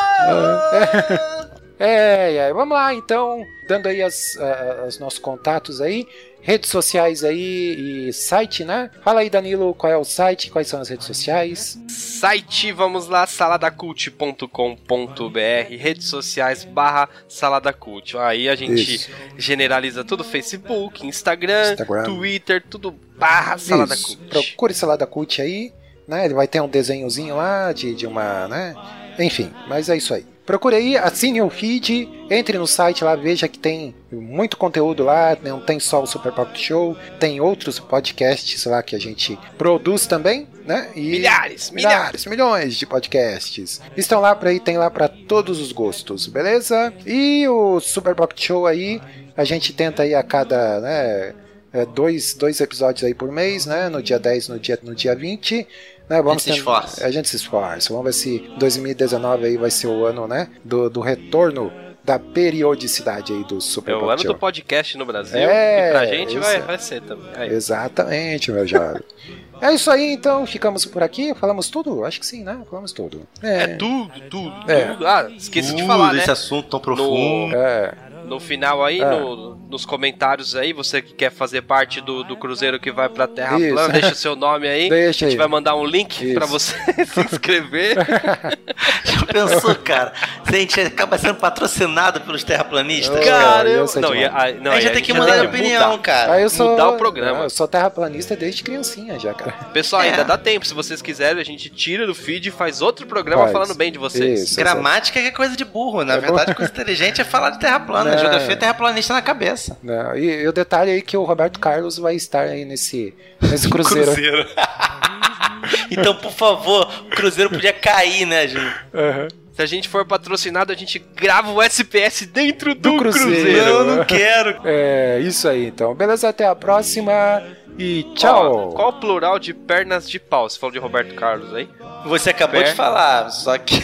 É, 1.81 2.35
é, 2.35 2.53
vamos 2.53 2.77
lá 2.77 2.93
então, 2.93 3.41
dando 3.69 3.87
aí 3.87 4.03
as, 4.03 4.37
a- 4.37 4.85
os 4.89 4.99
nossos 4.99 5.21
contatos 5.21 5.81
aí, 5.81 6.07
redes 6.41 6.71
sociais 6.71 7.25
aí 7.25 8.09
e 8.09 8.13
site, 8.13 8.65
né? 8.65 8.91
Fala 9.03 9.21
aí, 9.21 9.31
Danilo, 9.31 9.75
qual 9.75 9.93
é 9.93 9.97
o 9.97 10.05
site, 10.05 10.51
quais 10.51 10.69
são 10.69 10.81
as 10.81 10.89
redes 10.89 11.07
sociais? 11.07 11.79
Site, 11.89 12.73
vamos 12.73 13.09
lá, 13.09 13.27
saladacult.com.br, 13.27 15.77
redes 15.79 16.09
sociais 16.09 16.65
barra 16.65 17.09
saladacult. 17.29 18.17
Aí 18.17 18.49
a 18.49 18.55
gente 18.55 18.95
Isso. 18.95 19.11
generaliza 19.37 20.05
tudo, 20.05 20.25
Facebook, 20.25 21.07
Instagram, 21.07 21.73
Instagram. 21.73 22.05
Twitter, 22.05 22.65
tudo 22.69 22.95
barra 23.19 23.59
saladacult. 23.59 24.17
Procure 24.29 24.75
Salada 24.75 25.07
Cult 25.07 25.43
aí, 25.43 25.73
né? 26.07 26.25
Ele 26.25 26.35
vai 26.35 26.47
ter 26.47 26.61
um 26.61 26.69
desenhozinho 26.69 27.37
lá 27.37 27.73
de, 27.73 27.95
de 27.95 28.07
uma, 28.07 28.49
né? 28.49 28.75
Enfim, 29.19 29.53
mas 29.69 29.89
é 29.89 29.97
isso 29.97 30.15
aí. 30.15 30.25
Procure 30.49 30.77
aí, 30.77 30.97
assine 30.97 31.43
o 31.43 31.51
feed, 31.51 32.09
entre 32.31 32.57
no 32.57 32.67
site 32.67 33.05
lá, 33.05 33.15
veja 33.15 33.47
que 33.47 33.59
tem 33.59 33.95
muito 34.11 34.57
conteúdo 34.57 35.05
lá, 35.05 35.37
não 35.45 35.61
tem 35.61 35.79
só 35.79 36.03
o 36.03 36.07
Super 36.07 36.33
Pocket 36.33 36.59
Show, 36.59 36.97
tem 37.21 37.39
outros 37.39 37.79
podcasts 37.79 38.65
lá 38.65 38.83
que 38.83 38.97
a 38.97 38.99
gente 38.99 39.39
produz 39.59 40.07
também, 40.07 40.49
né? 40.65 40.89
E 40.97 41.03
Milhares, 41.03 41.71
milhares. 41.71 42.25
milhares, 42.25 42.25
milhões 42.25 42.77
de 42.77 42.87
podcasts. 42.87 43.83
Estão 43.95 44.23
lá 44.23 44.35
para 44.35 44.49
aí, 44.49 44.59
tem 44.59 44.79
lá 44.79 44.91
para 44.91 45.07
todos 45.07 45.61
os 45.61 45.71
gostos, 45.71 46.27
beleza? 46.27 46.95
E 47.05 47.47
o 47.47 47.79
Super 47.79 48.15
Pocket 48.15 48.43
Show 48.43 48.67
aí, 48.67 49.03
a 49.37 49.45
gente 49.45 49.75
tenta 49.75 50.05
aí 50.05 50.15
a 50.15 50.23
cada, 50.23 50.81
né, 50.81 51.35
é, 51.75 51.85
dois, 51.85 52.33
dois 52.33 52.59
episódios 52.59 53.05
aí 53.05 53.13
por 53.13 53.31
mês, 53.31 53.67
né? 53.67 53.91
No 53.91 54.03
dia 54.03 54.19
10, 54.19 54.49
no 54.49 54.59
dia, 54.59 54.79
no 54.83 54.95
dia 54.95 55.15
20. 55.15 55.69
Né, 56.09 56.23
vamos 56.23 56.43
se 56.43 56.49
ten- 56.51 56.59
esforça. 56.59 57.07
A 57.07 57.11
gente 57.11 57.29
se 57.29 57.37
esforça. 57.37 57.91
Vamos 57.93 58.05
ver 58.07 58.13
se 58.13 58.51
2019 58.59 59.47
aí 59.47 59.57
vai 59.57 59.71
ser 59.71 59.87
o 59.89 60.05
ano, 60.07 60.27
né? 60.27 60.49
Do, 60.65 60.89
do 60.89 61.01
retorno 61.01 61.71
da 62.05 62.19
periodicidade 62.19 63.33
aí 63.35 63.45
do 63.45 63.61
Super 63.61 63.93
É 63.93 63.97
o 63.97 64.09
ano 64.09 64.23
Show. 64.23 64.33
do 64.33 64.39
podcast 64.39 64.97
no 64.97 65.05
Brasil. 65.05 65.39
É, 65.39 65.89
e 65.89 65.93
pra 65.93 66.07
gente 66.07 66.31
isso 66.31 66.41
vai, 66.41 66.57
é. 66.57 66.61
vai 66.61 66.79
ser 66.79 67.03
também. 67.03 67.31
Aí. 67.37 67.51
Exatamente, 67.53 68.51
meu 68.51 68.67
jovem. 68.67 69.03
é 69.61 69.75
isso 69.75 69.91
aí, 69.91 70.13
então. 70.15 70.47
Ficamos 70.47 70.87
por 70.87 71.03
aqui. 71.03 71.35
Falamos 71.35 71.69
tudo? 71.69 72.05
Acho 72.07 72.19
que 72.21 72.27
sim, 72.27 72.43
né? 72.43 72.59
Falamos 72.71 72.93
tudo. 72.93 73.29
É 73.43 73.67
tudo, 73.77 74.11
tudo, 74.31 74.71
É. 74.71 74.85
tudo. 74.87 75.07
Ah, 75.07 75.31
esqueci 75.37 75.75
de 75.75 75.87
falar, 75.87 76.13
né? 76.15 76.21
desse 76.21 76.31
assunto 76.31 76.71
tão 76.71 76.81
profundo. 76.81 77.55
É. 77.55 77.93
No 78.29 78.39
final 78.41 78.85
aí, 78.85 79.01
Ah. 79.03 79.11
no- 79.11 79.57
nos 79.69 79.85
comentários 79.85 80.57
aí, 80.57 80.73
você 80.73 81.03
que 81.03 81.13
quer 81.13 81.31
fazer 81.31 81.61
parte 81.63 82.01
do, 82.01 82.25
do 82.25 82.37
cruzeiro 82.37 82.79
que 82.81 82.91
vai 82.91 83.09
pra 83.09 83.27
Terra 83.27 83.59
Isso. 83.59 83.75
plana, 83.75 83.93
deixa 83.93 84.15
seu 84.15 84.35
nome 84.35 84.67
aí. 84.67 84.89
Deixa 84.89 85.27
a 85.27 85.29
gente 85.29 85.35
aí. 85.35 85.37
vai 85.39 85.47
mandar 85.49 85.75
um 85.77 85.85
link 85.85 86.25
Isso. 86.25 86.35
pra 86.35 86.47
você 86.47 86.75
se 87.05 87.21
inscrever. 87.21 87.97
Já 89.05 89.27
pensou, 89.27 89.75
cara? 89.77 90.13
Se 90.49 90.55
a 90.55 90.59
gente 90.59 90.81
acaba 90.81 91.19
sendo 91.19 91.35
patrocinado 91.37 92.21
pelos 92.23 92.43
terraplanistas? 92.45 93.25
Cara, 93.25 93.69
eu... 93.69 93.87
Não, 94.01 94.15
ia, 94.15 94.31
ah, 94.35 94.53
não, 94.53 94.73
a 94.73 94.75
gente 94.77 94.85
já 94.85 94.91
tem 94.91 95.03
que 95.03 95.13
que 95.13 95.19
opinião, 95.21 95.91
mudar. 95.93 96.03
cara. 96.03 96.33
Aí 96.35 96.43
eu 96.43 96.51
sou, 96.51 96.71
Mudar 96.71 96.89
o 96.91 96.97
programa. 96.97 97.45
Eu 97.45 97.51
sou 97.51 97.67
terraplanista 97.69 98.35
desde 98.37 98.63
criancinha 98.63 99.19
já, 99.19 99.35
cara. 99.35 99.53
Pessoal, 99.73 100.03
É. 100.03 100.11
ainda 100.11 100.25
dá 100.25 100.37
tempo. 100.39 100.67
Se 100.67 100.75
vocês 100.75 101.01
quiserem, 101.03 101.41
a 101.41 101.45
gente 101.45 101.69
tira 101.71 102.07
do 102.07 102.15
feed 102.15 102.49
e 102.49 102.51
faz 102.51 102.81
outro 102.83 103.07
programa 103.07 103.43
Faz. 103.45 103.53
falando 103.53 103.75
bem 103.75 103.91
de 103.93 103.99
vocês. 103.99 104.43
Isso. 104.45 104.57
Gramática 104.57 105.19
é 105.21 105.31
coisa 105.31 105.57
de 105.57 105.65
burro. 105.65 106.05
Na 106.05 106.15
É 106.15 106.21
verdade, 106.21 106.55
coisa 106.55 106.71
inteligente 106.71 107.21
é 107.21 107.25
falar 107.25 107.51
de 107.51 107.59
terra 107.61 107.81
plana. 107.81 108.13
Não. 108.13 108.18
Geografia 108.19 108.53
é 108.53 108.57
terraplanista 108.57 109.15
na 109.15 109.23
cabeça. 109.23 109.77
Não, 109.83 110.17
e, 110.17 110.43
e 110.43 110.49
o 110.49 110.53
detalhe 110.53 110.91
aí 110.91 111.03
que 111.03 111.17
o 111.17 111.25
Roberto 111.25 111.59
Carlos 111.59 111.99
vai 111.99 112.15
estar 112.15 112.43
aí 112.43 112.65
nesse, 112.65 113.15
nesse 113.41 113.69
cruzeiro. 113.71 114.13
então, 115.91 116.15
por 116.15 116.33
favor, 116.33 116.89
o 117.07 117.11
Cruzeiro 117.11 117.51
podia 117.51 117.73
cair, 117.73 118.27
né, 118.27 118.49
Ju? 118.49 118.59
Aham. 118.95 119.29
Se 119.53 119.63
a 119.63 119.67
gente 119.67 119.89
for 119.89 120.07
patrocinado, 120.07 120.73
a 120.73 120.77
gente 120.77 121.01
grava 121.17 121.51
o 121.51 121.61
SPS 121.61 122.27
dentro 122.27 122.77
do, 122.77 122.93
Do 122.93 122.99
cruzeiro. 122.99 123.29
cruzeiro. 123.29 123.59
Não, 123.65 123.67
eu 123.67 123.97
não 123.97 124.05
quero. 124.05 124.61
É, 124.65 125.19
isso 125.21 125.49
aí 125.49 125.67
então. 125.67 125.97
Beleza, 125.97 126.29
até 126.29 126.47
a 126.47 126.55
próxima 126.55 127.43
e 127.79 128.03
tchau. 128.15 128.73
Qual 128.73 128.89
o 128.89 128.93
plural 128.95 129.39
de 129.39 129.55
pernas 129.55 130.09
de 130.11 130.19
pau? 130.19 130.49
Você 130.49 130.59
falou 130.59 130.73
de 130.73 130.79
Roberto 130.79 131.15
Carlos 131.15 131.55
aí? 131.55 131.69
Você 132.05 132.31
acabou 132.31 132.61
Pé. 132.61 132.71
de 132.71 132.75
falar, 132.75 133.31
só 133.31 133.57
que. 133.59 133.81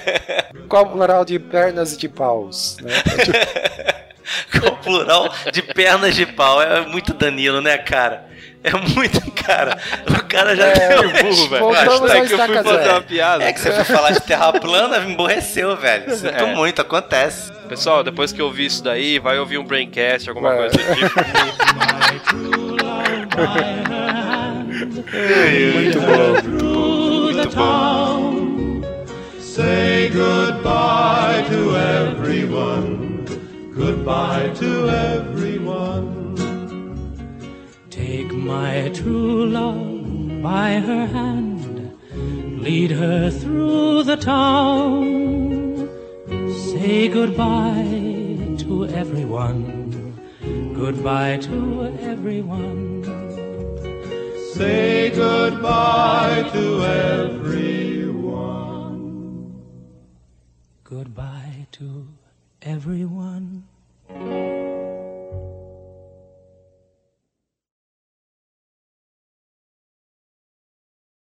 Qual 0.68 0.84
o 0.84 0.90
plural 0.90 1.24
de 1.24 1.38
pernas 1.38 1.96
de 1.96 2.08
paus? 2.08 2.76
Né? 2.80 2.92
o 4.66 4.72
plural 4.82 5.28
de 5.52 5.62
pernas 5.62 6.14
de 6.14 6.26
pau. 6.26 6.62
É 6.62 6.80
muito 6.86 7.12
Danilo, 7.14 7.60
né, 7.60 7.76
cara? 7.78 8.28
É 8.62 8.72
muito, 8.72 9.30
cara. 9.32 9.78
O 10.06 10.22
cara 10.28 10.54
já 10.54 10.66
É, 10.66 10.88
deu 10.88 11.10
Burro, 11.10 11.48
velho. 11.48 11.64
Ao 11.64 11.72
que 12.26 12.32
eu 12.34 12.38
fui 12.38 12.62
fazer 12.62 12.88
uma 12.90 13.00
piada. 13.00 13.44
É 13.44 13.52
que 13.52 13.60
você 13.60 13.72
foi 13.72 13.84
falar 13.84 14.10
de 14.12 14.20
terra 14.20 14.52
plana, 14.52 14.98
emborreceu, 14.98 15.76
velho. 15.76 16.14
Sinto 16.14 16.44
É. 16.44 16.54
muito, 16.54 16.80
acontece. 16.80 17.50
Pessoal, 17.68 18.02
depois 18.04 18.32
que 18.32 18.40
eu 18.40 18.46
ouvir 18.46 18.66
isso 18.66 18.82
daí, 18.84 19.18
vai 19.18 19.38
ouvir 19.38 19.56
um 19.58 19.64
Braincast, 19.64 20.28
alguma 20.28 20.50
Vai. 20.54 20.58
coisa 20.70 20.76
do 20.76 20.94
tipo. 20.94 22.60
Muito 25.74 26.00
bom. 26.00 26.32
Muito 27.32 27.56
bom. 27.56 28.82
Say 29.38 30.08
goodbye 30.10 31.44
to 31.48 31.76
everyone. 31.76 33.24
Goodbye 33.74 34.50
to 34.56 34.88
everyone. 34.90 36.34
Take 37.88 38.32
my 38.32 38.90
true 38.90 39.46
love 39.46 40.42
by 40.42 40.80
her 40.80 41.06
hand, 41.06 41.92
lead 42.62 42.90
her 42.90 43.30
through 43.30 44.04
the 44.04 44.16
town. 44.16 45.88
Say 46.50 47.08
goodbye 47.08 48.56
to 48.58 48.86
everyone, 48.86 50.14
goodbye 50.74 51.38
to 51.38 51.96
everyone. 52.00 52.99
Say 54.54 55.10
goodbye 55.10 56.50
to 56.52 56.82
everyone. 56.84 57.54
Goodbye 60.82 61.66
to 61.72 62.08
everyone. 62.62 63.64